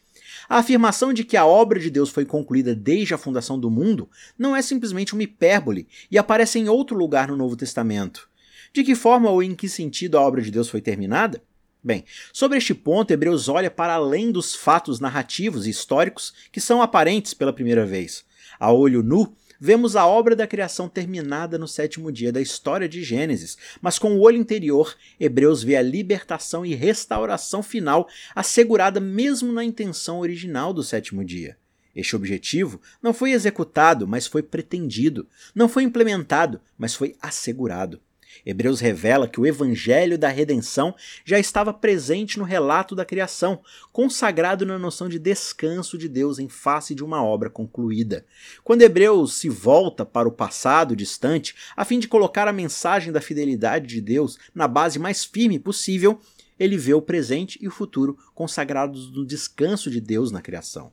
A 0.48 0.58
afirmação 0.58 1.12
de 1.12 1.24
que 1.24 1.36
a 1.36 1.46
obra 1.46 1.78
de 1.78 1.90
Deus 1.90 2.10
foi 2.10 2.24
concluída 2.24 2.74
desde 2.74 3.14
a 3.14 3.18
fundação 3.18 3.58
do 3.58 3.70
mundo 3.70 4.08
não 4.38 4.56
é 4.56 4.62
simplesmente 4.62 5.12
uma 5.12 5.22
hipérbole 5.22 5.86
e 6.10 6.18
aparece 6.18 6.58
em 6.58 6.68
outro 6.68 6.96
lugar 6.96 7.28
no 7.28 7.36
Novo 7.36 7.56
Testamento. 7.56 8.28
De 8.72 8.82
que 8.82 8.94
forma 8.94 9.30
ou 9.30 9.42
em 9.42 9.54
que 9.54 9.68
sentido 9.68 10.16
a 10.16 10.22
obra 10.22 10.40
de 10.40 10.50
Deus 10.50 10.68
foi 10.68 10.80
terminada? 10.80 11.42
Bem, 11.84 12.04
sobre 12.32 12.58
este 12.58 12.74
ponto, 12.74 13.10
Hebreus 13.10 13.48
olha 13.48 13.70
para 13.70 13.94
além 13.94 14.30
dos 14.30 14.54
fatos 14.54 15.00
narrativos 15.00 15.66
e 15.66 15.70
históricos 15.70 16.32
que 16.52 16.60
são 16.60 16.80
aparentes 16.80 17.34
pela 17.34 17.52
primeira 17.52 17.84
vez. 17.84 18.24
A 18.58 18.72
olho 18.72 19.02
nu, 19.02 19.34
vemos 19.64 19.94
a 19.94 20.04
obra 20.04 20.34
da 20.34 20.44
criação 20.44 20.88
terminada 20.88 21.56
no 21.56 21.68
sétimo 21.68 22.10
dia 22.10 22.32
da 22.32 22.40
história 22.40 22.88
de 22.88 23.04
Gênesis, 23.04 23.56
mas 23.80 23.96
com 23.96 24.16
o 24.16 24.20
olho 24.20 24.36
interior, 24.36 24.96
Hebreus 25.20 25.62
vê 25.62 25.76
a 25.76 25.82
libertação 25.82 26.66
e 26.66 26.74
restauração 26.74 27.62
final 27.62 28.08
assegurada 28.34 28.98
mesmo 28.98 29.52
na 29.52 29.62
intenção 29.62 30.18
original 30.18 30.72
do 30.72 30.82
sétimo 30.82 31.24
dia. 31.24 31.56
Este 31.94 32.16
objetivo 32.16 32.80
não 33.00 33.14
foi 33.14 33.30
executado, 33.30 34.04
mas 34.04 34.26
foi 34.26 34.42
pretendido. 34.42 35.28
Não 35.54 35.68
foi 35.68 35.84
implementado, 35.84 36.60
mas 36.76 36.96
foi 36.96 37.14
assegurado. 37.22 38.00
Hebreus 38.44 38.80
revela 38.80 39.28
que 39.28 39.40
o 39.40 39.46
evangelho 39.46 40.18
da 40.18 40.28
redenção 40.28 40.94
já 41.24 41.38
estava 41.38 41.72
presente 41.72 42.38
no 42.38 42.44
relato 42.44 42.94
da 42.94 43.04
criação, 43.04 43.60
consagrado 43.92 44.66
na 44.66 44.78
noção 44.78 45.08
de 45.08 45.18
descanso 45.18 45.96
de 45.98 46.08
Deus 46.08 46.38
em 46.38 46.48
face 46.48 46.94
de 46.94 47.04
uma 47.04 47.22
obra 47.24 47.50
concluída. 47.50 48.24
Quando 48.64 48.82
Hebreus 48.82 49.34
se 49.34 49.48
volta 49.48 50.04
para 50.04 50.28
o 50.28 50.32
passado 50.32 50.96
distante, 50.96 51.54
a 51.76 51.84
fim 51.84 51.98
de 51.98 52.08
colocar 52.08 52.48
a 52.48 52.52
mensagem 52.52 53.12
da 53.12 53.20
fidelidade 53.20 53.86
de 53.86 54.00
Deus 54.00 54.38
na 54.54 54.66
base 54.66 54.98
mais 54.98 55.24
firme 55.24 55.58
possível, 55.58 56.20
ele 56.58 56.76
vê 56.76 56.94
o 56.94 57.02
presente 57.02 57.58
e 57.60 57.66
o 57.66 57.72
futuro 57.72 58.16
consagrados 58.34 59.10
no 59.12 59.26
descanso 59.26 59.90
de 59.90 60.00
Deus 60.00 60.30
na 60.30 60.40
criação. 60.40 60.92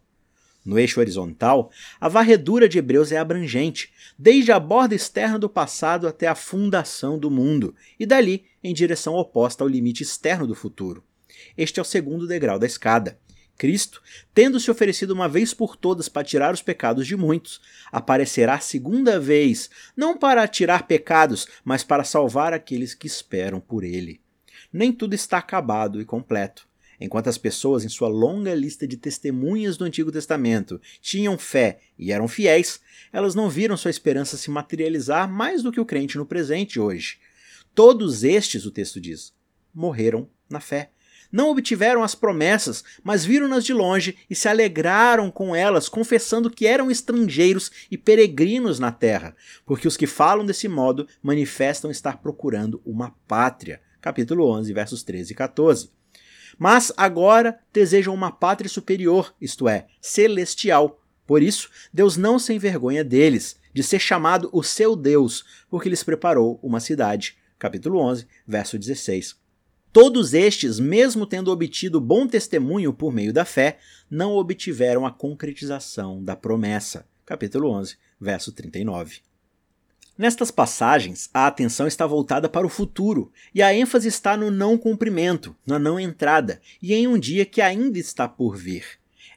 No 0.65 0.77
eixo 0.77 0.99
horizontal, 0.99 1.71
a 1.99 2.09
varredura 2.09 2.67
de 2.67 2.77
Hebreus 2.77 3.11
é 3.11 3.17
abrangente, 3.17 3.91
desde 4.17 4.51
a 4.51 4.59
borda 4.59 4.93
externa 4.93 5.39
do 5.39 5.49
passado 5.49 6.07
até 6.07 6.27
a 6.27 6.35
fundação 6.35 7.17
do 7.17 7.31
mundo, 7.31 7.73
e 7.99 8.05
dali 8.05 8.45
em 8.63 8.73
direção 8.73 9.15
oposta 9.15 9.63
ao 9.63 9.69
limite 9.69 10.03
externo 10.03 10.45
do 10.45 10.53
futuro. 10.53 11.03
Este 11.57 11.79
é 11.79 11.81
o 11.81 11.85
segundo 11.85 12.27
degrau 12.27 12.59
da 12.59 12.65
escada. 12.65 13.17
Cristo, 13.57 14.01
tendo 14.33 14.57
se 14.57 14.71
oferecido 14.71 15.11
uma 15.11 15.27
vez 15.27 15.53
por 15.53 15.75
todas 15.75 16.07
para 16.07 16.23
tirar 16.23 16.53
os 16.53 16.61
pecados 16.61 17.05
de 17.05 17.17
muitos, 17.17 17.59
aparecerá 17.91 18.57
segunda 18.59 19.19
vez, 19.19 19.69
não 19.97 20.17
para 20.17 20.47
tirar 20.47 20.87
pecados, 20.87 21.45
mas 21.63 21.83
para 21.83 22.05
salvar 22.05 22.53
aqueles 22.53 22.93
que 22.93 23.05
esperam 23.05 23.59
por 23.59 23.83
ele. 23.83 24.21
Nem 24.71 24.93
tudo 24.93 25.13
está 25.13 25.39
acabado 25.39 25.99
e 25.99 26.05
completo. 26.05 26.68
Enquanto 26.99 27.29
as 27.29 27.37
pessoas, 27.37 27.85
em 27.85 27.89
sua 27.89 28.09
longa 28.09 28.53
lista 28.53 28.85
de 28.85 28.97
testemunhas 28.97 29.77
do 29.77 29.85
Antigo 29.85 30.11
Testamento, 30.11 30.81
tinham 31.01 31.37
fé 31.37 31.79
e 31.97 32.11
eram 32.11 32.27
fiéis, 32.27 32.81
elas 33.13 33.33
não 33.33 33.49
viram 33.49 33.77
sua 33.77 33.91
esperança 33.91 34.35
se 34.35 34.51
materializar 34.51 35.29
mais 35.29 35.63
do 35.63 35.71
que 35.71 35.79
o 35.79 35.85
crente 35.85 36.17
no 36.17 36.25
presente 36.25 36.79
hoje. 36.79 37.17
Todos 37.73 38.23
estes, 38.23 38.65
o 38.65 38.71
texto 38.71 38.99
diz, 38.99 39.33
morreram 39.73 40.29
na 40.49 40.59
fé. 40.59 40.91
Não 41.31 41.51
obtiveram 41.51 42.03
as 42.03 42.15
promessas, 42.15 42.83
mas 43.03 43.23
viram-nas 43.23 43.63
de 43.63 43.71
longe 43.71 44.17
e 44.27 44.35
se 44.35 44.49
alegraram 44.49 45.29
com 45.29 45.55
elas, 45.55 45.87
confessando 45.87 46.49
que 46.49 46.65
eram 46.65 46.89
estrangeiros 46.89 47.71
e 47.89 47.97
peregrinos 47.97 48.79
na 48.79 48.91
terra, 48.91 49.35
porque 49.63 49.87
os 49.87 49.95
que 49.95 50.07
falam 50.07 50.43
desse 50.43 50.67
modo 50.67 51.07
manifestam 51.21 51.91
estar 51.91 52.17
procurando 52.17 52.81
uma 52.83 53.11
pátria. 53.27 53.79
Capítulo 54.01 54.49
11, 54.49 54.73
versos 54.73 55.03
13 55.03 55.31
e 55.31 55.35
14 55.35 55.98
mas 56.59 56.91
agora 56.97 57.57
desejam 57.71 58.13
uma 58.13 58.29
pátria 58.29 58.69
superior, 58.69 59.33
isto 59.39 59.67
é, 59.67 59.87
celestial. 60.01 61.01
Por 61.25 61.41
isso, 61.41 61.69
Deus 61.93 62.17
não 62.17 62.37
se 62.37 62.53
envergonha 62.53 63.03
deles, 63.03 63.57
de 63.73 63.81
ser 63.81 63.99
chamado 63.99 64.49
o 64.51 64.61
seu 64.61 64.95
Deus, 64.95 65.45
porque 65.69 65.87
lhes 65.87 66.03
preparou 66.03 66.59
uma 66.61 66.81
cidade. 66.81 67.37
Capítulo 67.57 67.99
11, 67.99 68.27
verso 68.45 68.77
16. 68.77 69.37
Todos 69.93 70.33
estes, 70.33 70.79
mesmo 70.79 71.25
tendo 71.25 71.51
obtido 71.51 72.01
bom 72.01 72.27
testemunho 72.27 72.93
por 72.93 73.11
meio 73.11 73.31
da 73.31 73.45
fé, 73.45 73.79
não 74.09 74.33
obtiveram 74.33 75.05
a 75.05 75.11
concretização 75.11 76.23
da 76.23 76.35
promessa. 76.35 77.07
Capítulo 77.25 77.71
11, 77.71 77.97
verso 78.19 78.51
39. 78.51 79.28
Nestas 80.19 80.51
passagens, 80.51 81.29
a 81.33 81.47
atenção 81.47 81.87
está 81.87 82.05
voltada 82.05 82.49
para 82.49 82.67
o 82.67 82.69
futuro 82.69 83.31
e 83.55 83.61
a 83.61 83.73
ênfase 83.73 84.09
está 84.09 84.35
no 84.35 84.51
não 84.51 84.77
cumprimento, 84.77 85.55
na 85.65 85.79
não 85.79 85.97
entrada 85.97 86.59
e 86.81 86.93
em 86.93 87.07
um 87.07 87.17
dia 87.17 87.45
que 87.45 87.61
ainda 87.61 87.97
está 87.97 88.27
por 88.27 88.57
vir. 88.57 88.83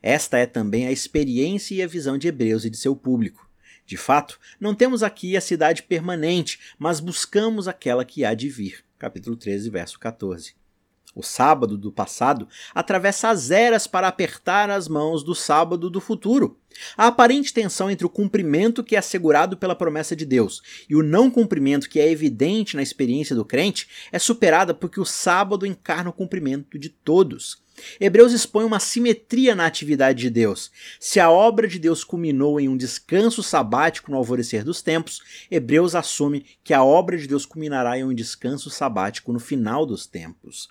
Esta 0.03 0.38
é 0.38 0.45
também 0.45 0.88
a 0.88 0.90
experiência 0.90 1.77
e 1.77 1.83
a 1.83 1.87
visão 1.87 2.18
de 2.18 2.27
Hebreus 2.27 2.64
e 2.64 2.71
de 2.71 2.77
seu 2.77 2.97
público. 2.97 3.49
De 3.87 3.97
fato, 3.97 4.40
não 4.59 4.75
temos 4.75 5.05
aqui 5.05 5.37
a 5.37 5.40
cidade 5.40 5.85
permanente, 5.85 6.59
mas 6.77 6.99
buscamos 6.99 7.68
aquela 7.68 8.05
que 8.05 8.25
há 8.25 8.35
de 8.35 8.49
vir. 8.49 8.85
Capítulo 8.99 9.37
13, 9.37 9.71
verso 9.71 10.01
14. 10.01 10.62
O 11.14 11.22
sábado 11.22 11.77
do 11.77 11.92
passado 11.92 12.48
atravessa 12.75 13.29
as 13.29 13.51
eras 13.51 13.87
para 13.87 14.09
apertar 14.09 14.70
as 14.70 14.88
mãos 14.88 15.22
do 15.22 15.35
sábado 15.35 15.90
do 15.90 16.01
futuro. 16.01 16.59
A 16.96 17.09
aparente 17.09 17.53
tensão 17.53 17.90
entre 17.90 18.07
o 18.07 18.11
cumprimento 18.11 18.83
que 18.83 18.96
é 18.96 18.98
assegurado 18.98 19.57
pela 19.57 19.77
promessa 19.77 20.16
de 20.16 20.25
Deus 20.25 20.62
e 20.88 20.96
o 20.96 21.03
não 21.03 21.31
cumprimento 21.31 21.88
que 21.88 22.01
é 22.01 22.11
evidente 22.11 22.77
na 22.77 22.83
experiência 22.83 23.37
do 23.37 23.44
crente 23.44 23.87
é 24.11 24.18
superada 24.18 24.72
porque 24.72 24.98
o 24.98 25.05
sábado 25.05 25.66
encarna 25.66 26.09
o 26.09 26.14
cumprimento 26.14 26.79
de 26.79 26.88
todos. 26.88 27.62
Hebreus 28.01 28.33
expõe 28.33 28.64
uma 28.64 28.81
simetria 28.81 29.55
na 29.55 29.66
atividade 29.66 30.20
de 30.20 30.31
Deus. 30.31 30.70
Se 31.01 31.20
a 31.20 31.31
obra 31.31 31.66
de 31.66 31.79
Deus 31.79 32.05
culminou 32.05 32.61
em 32.61 32.68
um 32.68 32.77
descanso 32.77 33.42
sabático 33.42 34.11
no 34.11 34.16
alvorecer 34.16 34.64
dos 34.64 34.83
tempos, 34.83 35.20
Hebreus 35.51 35.94
assume 35.94 36.46
que 36.62 36.75
a 36.75 36.85
obra 36.85 37.16
de 37.16 37.27
Deus 37.27 37.44
culminará 37.44 37.98
em 37.98 38.05
um 38.05 38.14
descanso 38.14 38.70
sabático 38.70 39.33
no 39.33 39.40
final 39.40 39.85
dos 39.85 40.07
tempos. 40.07 40.68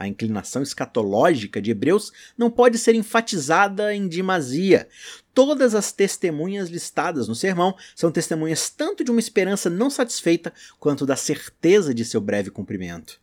A 0.00 0.08
inclinação 0.08 0.62
escatológica 0.62 1.60
de 1.60 1.72
Hebreus 1.72 2.10
não 2.34 2.50
pode 2.50 2.78
ser 2.78 2.94
enfatizada 2.94 3.94
em 3.94 4.08
demasia. 4.08 4.88
Todas 5.34 5.74
as 5.74 5.92
testemunhas 5.92 6.70
listadas 6.70 7.28
no 7.28 7.34
sermão 7.34 7.76
são 7.94 8.10
testemunhas 8.10 8.70
tanto 8.70 9.04
de 9.04 9.10
uma 9.10 9.20
esperança 9.20 9.68
não 9.68 9.90
satisfeita 9.90 10.54
quanto 10.78 11.04
da 11.04 11.16
certeza 11.16 11.92
de 11.92 12.02
seu 12.02 12.18
breve 12.18 12.50
cumprimento. 12.50 13.20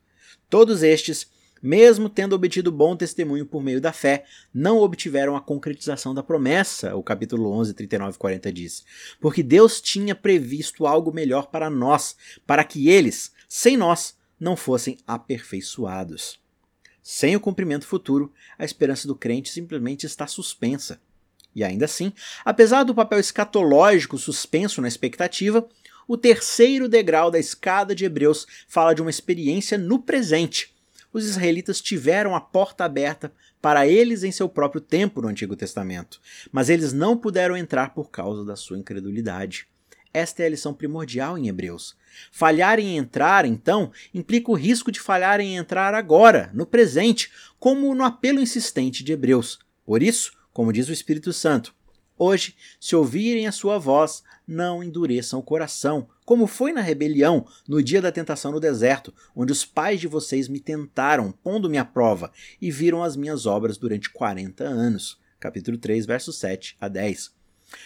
Todos 0.51 0.83
estes, 0.83 1.25
mesmo 1.63 2.09
tendo 2.09 2.35
obtido 2.35 2.71
bom 2.71 2.95
testemunho 2.95 3.47
por 3.47 3.63
meio 3.63 3.81
da 3.81 3.91
fé, 3.91 4.25
não 4.53 4.77
obtiveram 4.77 5.35
a 5.35 5.41
concretização 5.41 6.13
da 6.13 6.21
promessa, 6.21 6.95
o 6.95 7.01
capítulo 7.01 7.51
11, 7.53 7.73
39 7.73 8.15
e 8.15 8.19
40 8.19 8.53
diz. 8.53 8.85
Porque 9.19 9.41
Deus 9.41 9.81
tinha 9.81 10.13
previsto 10.13 10.85
algo 10.85 11.11
melhor 11.11 11.47
para 11.47 11.71
nós, 11.71 12.15
para 12.45 12.63
que 12.63 12.87
eles, 12.87 13.31
sem 13.49 13.75
nós, 13.75 14.15
não 14.39 14.55
fossem 14.55 14.99
aperfeiçoados. 15.07 16.39
Sem 17.09 17.37
o 17.37 17.39
cumprimento 17.39 17.87
futuro, 17.87 18.33
a 18.59 18.65
esperança 18.65 19.07
do 19.07 19.15
crente 19.15 19.49
simplesmente 19.49 20.05
está 20.05 20.27
suspensa. 20.27 20.99
E 21.55 21.63
ainda 21.63 21.85
assim, 21.85 22.11
apesar 22.43 22.83
do 22.83 22.93
papel 22.93 23.17
escatológico 23.17 24.17
suspenso 24.17 24.81
na 24.81 24.89
expectativa, 24.89 25.65
o 26.05 26.17
terceiro 26.17 26.89
degrau 26.89 27.31
da 27.31 27.39
escada 27.39 27.95
de 27.95 28.03
Hebreus 28.03 28.45
fala 28.67 28.93
de 28.93 29.01
uma 29.01 29.09
experiência 29.09 29.77
no 29.77 29.99
presente. 29.99 30.75
Os 31.13 31.23
israelitas 31.23 31.79
tiveram 31.79 32.35
a 32.35 32.41
porta 32.41 32.83
aberta 32.83 33.31
para 33.61 33.87
eles 33.87 34.25
em 34.25 34.31
seu 34.33 34.49
próprio 34.49 34.81
tempo 34.81 35.21
no 35.21 35.29
Antigo 35.29 35.55
Testamento, 35.55 36.19
mas 36.51 36.67
eles 36.67 36.91
não 36.91 37.15
puderam 37.15 37.55
entrar 37.55 37.93
por 37.93 38.11
causa 38.11 38.43
da 38.43 38.57
sua 38.57 38.77
incredulidade. 38.77 39.65
Esta 40.13 40.43
é 40.43 40.45
a 40.45 40.49
lição 40.49 40.73
primordial 40.73 41.37
em 41.37 41.47
Hebreus. 41.47 41.95
Falhar 42.31 42.79
em 42.79 42.97
entrar, 42.97 43.45
então, 43.45 43.91
implica 44.13 44.51
o 44.51 44.55
risco 44.55 44.91
de 44.91 44.99
falhar 44.99 45.39
em 45.39 45.55
entrar 45.55 45.93
agora, 45.93 46.49
no 46.53 46.65
presente, 46.65 47.31
como 47.59 47.93
no 47.93 48.03
apelo 48.03 48.39
insistente 48.39 49.03
de 49.03 49.13
Hebreus. 49.13 49.59
Por 49.85 50.01
isso, 50.01 50.31
como 50.51 50.73
diz 50.73 50.89
o 50.89 50.93
Espírito 50.93 51.31
Santo, 51.31 51.73
hoje, 52.17 52.55
se 52.79 52.95
ouvirem 52.95 53.47
a 53.47 53.51
sua 53.51 53.77
voz, 53.77 54.23
não 54.47 54.83
endureçam 54.83 55.39
o 55.39 55.43
coração, 55.43 56.09
como 56.25 56.47
foi 56.47 56.73
na 56.73 56.81
rebelião, 56.81 57.45
no 57.67 57.81
dia 57.81 58.01
da 58.01 58.11
tentação 58.11 58.51
no 58.51 58.59
deserto, 58.59 59.13
onde 59.35 59.51
os 59.51 59.63
pais 59.63 59.99
de 59.99 60.07
vocês 60.07 60.47
me 60.47 60.59
tentaram, 60.59 61.31
pondo-me 61.31 61.77
à 61.77 61.85
prova, 61.85 62.31
e 62.61 62.71
viram 62.71 63.03
as 63.03 63.15
minhas 63.15 63.45
obras 63.45 63.77
durante 63.77 64.09
40 64.09 64.63
anos. 64.63 65.19
Capítulo 65.39 65.77
3, 65.77 66.05
versos 66.05 66.37
7 66.37 66.75
a 66.81 66.87
10. 66.87 67.31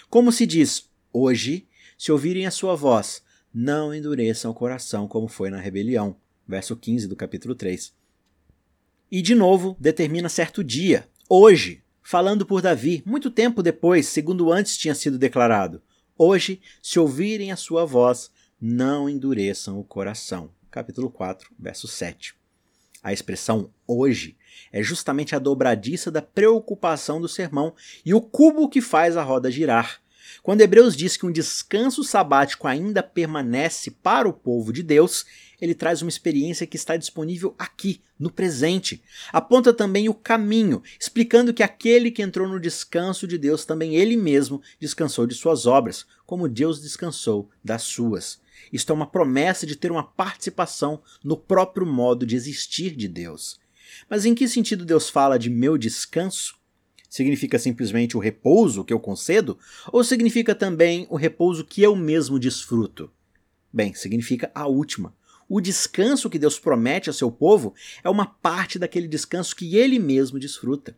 Como 0.09 0.31
se 0.31 0.45
diz, 0.45 0.89
hoje, 1.11 1.67
se 2.01 2.11
ouvirem 2.11 2.47
a 2.47 2.51
sua 2.51 2.75
voz, 2.75 3.21
não 3.53 3.93
endureçam 3.93 4.49
o 4.49 4.55
coração 4.55 5.07
como 5.07 5.27
foi 5.27 5.51
na 5.51 5.59
rebelião. 5.59 6.15
Verso 6.47 6.75
15 6.75 7.07
do 7.07 7.15
capítulo 7.15 7.53
3. 7.53 7.93
E 9.11 9.21
de 9.21 9.35
novo 9.35 9.77
determina 9.79 10.27
certo 10.27 10.63
dia, 10.63 11.07
hoje, 11.29 11.83
falando 12.01 12.43
por 12.43 12.59
Davi, 12.59 13.03
muito 13.05 13.29
tempo 13.29 13.61
depois, 13.61 14.07
segundo 14.07 14.51
antes 14.51 14.77
tinha 14.77 14.95
sido 14.95 15.19
declarado. 15.19 15.79
Hoje, 16.17 16.59
se 16.81 16.99
ouvirem 16.99 17.51
a 17.51 17.55
sua 17.55 17.85
voz, 17.85 18.31
não 18.59 19.07
endureçam 19.07 19.79
o 19.79 19.83
coração. 19.83 20.49
Capítulo 20.71 21.07
4, 21.07 21.51
verso 21.59 21.87
7. 21.87 22.33
A 23.03 23.13
expressão 23.13 23.69
hoje 23.85 24.35
é 24.71 24.81
justamente 24.81 25.35
a 25.35 25.39
dobradiça 25.39 26.09
da 26.09 26.23
preocupação 26.23 27.21
do 27.21 27.27
sermão 27.27 27.75
e 28.03 28.11
o 28.11 28.21
cubo 28.21 28.67
que 28.67 28.81
faz 28.81 29.15
a 29.15 29.21
roda 29.21 29.51
girar. 29.51 30.01
Quando 30.41 30.61
Hebreus 30.61 30.95
diz 30.95 31.17
que 31.17 31.25
um 31.25 31.31
descanso 31.31 32.03
sabático 32.03 32.67
ainda 32.67 33.03
permanece 33.03 33.91
para 33.91 34.27
o 34.27 34.33
povo 34.33 34.71
de 34.71 34.83
Deus, 34.83 35.25
ele 35.61 35.75
traz 35.75 36.01
uma 36.01 36.09
experiência 36.09 36.65
que 36.65 36.75
está 36.75 36.97
disponível 36.97 37.53
aqui, 37.57 38.01
no 38.17 38.31
presente. 38.31 39.03
Aponta 39.31 39.73
também 39.73 40.09
o 40.09 40.13
caminho, 40.13 40.81
explicando 40.99 41.53
que 41.53 41.63
aquele 41.63 42.11
que 42.11 42.21
entrou 42.21 42.47
no 42.47 42.59
descanso 42.59 43.27
de 43.27 43.37
Deus 43.37 43.65
também 43.65 43.95
ele 43.95 44.15
mesmo 44.15 44.61
descansou 44.79 45.25
de 45.27 45.35
suas 45.35 45.65
obras, 45.65 46.05
como 46.25 46.47
Deus 46.47 46.81
descansou 46.81 47.49
das 47.63 47.83
suas. 47.83 48.39
Isto 48.71 48.91
é 48.91 48.95
uma 48.95 49.07
promessa 49.07 49.65
de 49.65 49.75
ter 49.75 49.91
uma 49.91 50.03
participação 50.03 51.01
no 51.23 51.35
próprio 51.35 51.85
modo 51.85 52.25
de 52.25 52.35
existir 52.35 52.95
de 52.95 53.07
Deus. 53.07 53.59
Mas 54.09 54.25
em 54.25 54.33
que 54.33 54.47
sentido 54.47 54.85
Deus 54.85 55.09
fala 55.09 55.37
de 55.37 55.49
meu 55.49 55.77
descanso? 55.77 56.60
Significa 57.11 57.59
simplesmente 57.59 58.15
o 58.15 58.21
repouso 58.21 58.85
que 58.85 58.93
eu 58.93 58.99
concedo? 58.99 59.59
Ou 59.91 60.01
significa 60.01 60.55
também 60.55 61.05
o 61.09 61.17
repouso 61.17 61.65
que 61.65 61.81
eu 61.81 61.93
mesmo 61.93 62.39
desfruto? 62.39 63.11
Bem, 63.71 63.93
significa 63.93 64.49
a 64.55 64.65
última. 64.65 65.13
O 65.49 65.59
descanso 65.59 66.29
que 66.29 66.39
Deus 66.39 66.57
promete 66.57 67.09
a 67.09 67.13
seu 67.13 67.29
povo 67.29 67.75
é 68.01 68.09
uma 68.09 68.25
parte 68.25 68.79
daquele 68.79 69.09
descanso 69.09 69.53
que 69.53 69.75
ele 69.75 69.99
mesmo 69.99 70.39
desfruta. 70.39 70.95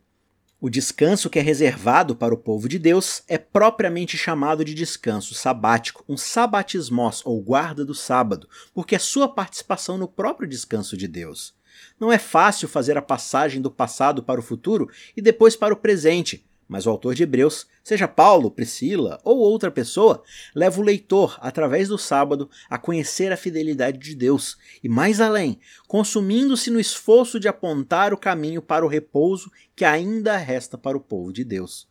O 0.60 0.70
descanso 0.70 1.28
que 1.28 1.40
é 1.40 1.42
reservado 1.42 2.14
para 2.14 2.32
o 2.32 2.38
povo 2.38 2.68
de 2.68 2.78
Deus 2.78 3.24
é 3.26 3.36
propriamente 3.36 4.16
chamado 4.16 4.64
de 4.64 4.72
descanso 4.72 5.34
sabático, 5.34 6.04
um 6.08 6.16
sabatismos 6.16 7.22
ou 7.24 7.42
guarda 7.42 7.84
do 7.84 7.92
sábado, 7.92 8.48
porque 8.72 8.94
é 8.94 9.00
sua 9.00 9.28
participação 9.28 9.98
no 9.98 10.06
próprio 10.06 10.48
descanso 10.48 10.96
de 10.96 11.08
Deus. 11.08 11.54
Não 11.98 12.12
é 12.12 12.18
fácil 12.18 12.68
fazer 12.68 12.96
a 12.96 13.02
passagem 13.02 13.60
do 13.60 13.70
passado 13.70 14.22
para 14.22 14.40
o 14.40 14.42
futuro 14.42 14.88
e 15.16 15.22
depois 15.22 15.56
para 15.56 15.74
o 15.74 15.76
presente, 15.76 16.44
mas 16.68 16.86
o 16.86 16.90
autor 16.90 17.14
de 17.14 17.22
Hebreus, 17.22 17.66
seja 17.82 18.08
Paulo, 18.08 18.50
Priscila 18.50 19.20
ou 19.22 19.38
outra 19.38 19.70
pessoa, 19.70 20.22
leva 20.54 20.80
o 20.80 20.84
leitor, 20.84 21.38
através 21.40 21.88
do 21.88 21.98
sábado, 21.98 22.48
a 22.68 22.78
conhecer 22.78 23.32
a 23.32 23.36
fidelidade 23.36 23.98
de 23.98 24.14
Deus 24.14 24.56
e, 24.82 24.88
mais 24.88 25.20
além, 25.20 25.58
consumindo-se 25.86 26.70
no 26.70 26.80
esforço 26.80 27.38
de 27.38 27.48
apontar 27.48 28.12
o 28.14 28.18
caminho 28.18 28.62
para 28.62 28.84
o 28.84 28.88
repouso 28.88 29.50
que 29.76 29.84
ainda 29.84 30.36
resta 30.36 30.78
para 30.78 30.96
o 30.96 31.00
povo 31.00 31.32
de 31.32 31.44
Deus. 31.44 31.86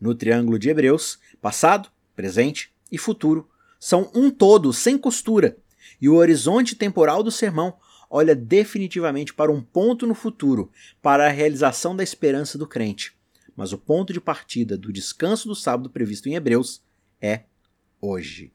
No 0.00 0.14
triângulo 0.14 0.58
de 0.58 0.68
Hebreus, 0.68 1.18
passado, 1.40 1.88
presente 2.14 2.70
e 2.92 2.98
futuro 2.98 3.48
são 3.80 4.10
um 4.14 4.30
todo 4.30 4.72
sem 4.72 4.98
costura, 4.98 5.56
e 6.00 6.08
o 6.08 6.14
horizonte 6.16 6.74
temporal 6.76 7.22
do 7.22 7.30
sermão 7.30 7.76
olha 8.10 8.34
definitivamente 8.34 9.34
para 9.34 9.52
um 9.52 9.60
ponto 9.60 10.06
no 10.06 10.14
futuro, 10.14 10.70
para 11.02 11.26
a 11.26 11.30
realização 11.30 11.94
da 11.94 12.02
esperança 12.02 12.56
do 12.56 12.66
crente. 12.66 13.16
Mas 13.56 13.72
o 13.72 13.78
ponto 13.78 14.12
de 14.12 14.20
partida 14.20 14.76
do 14.76 14.92
descanso 14.92 15.48
do 15.48 15.54
sábado 15.54 15.90
previsto 15.90 16.28
em 16.28 16.34
Hebreus 16.34 16.82
é 17.20 17.42
hoje. 18.00 18.52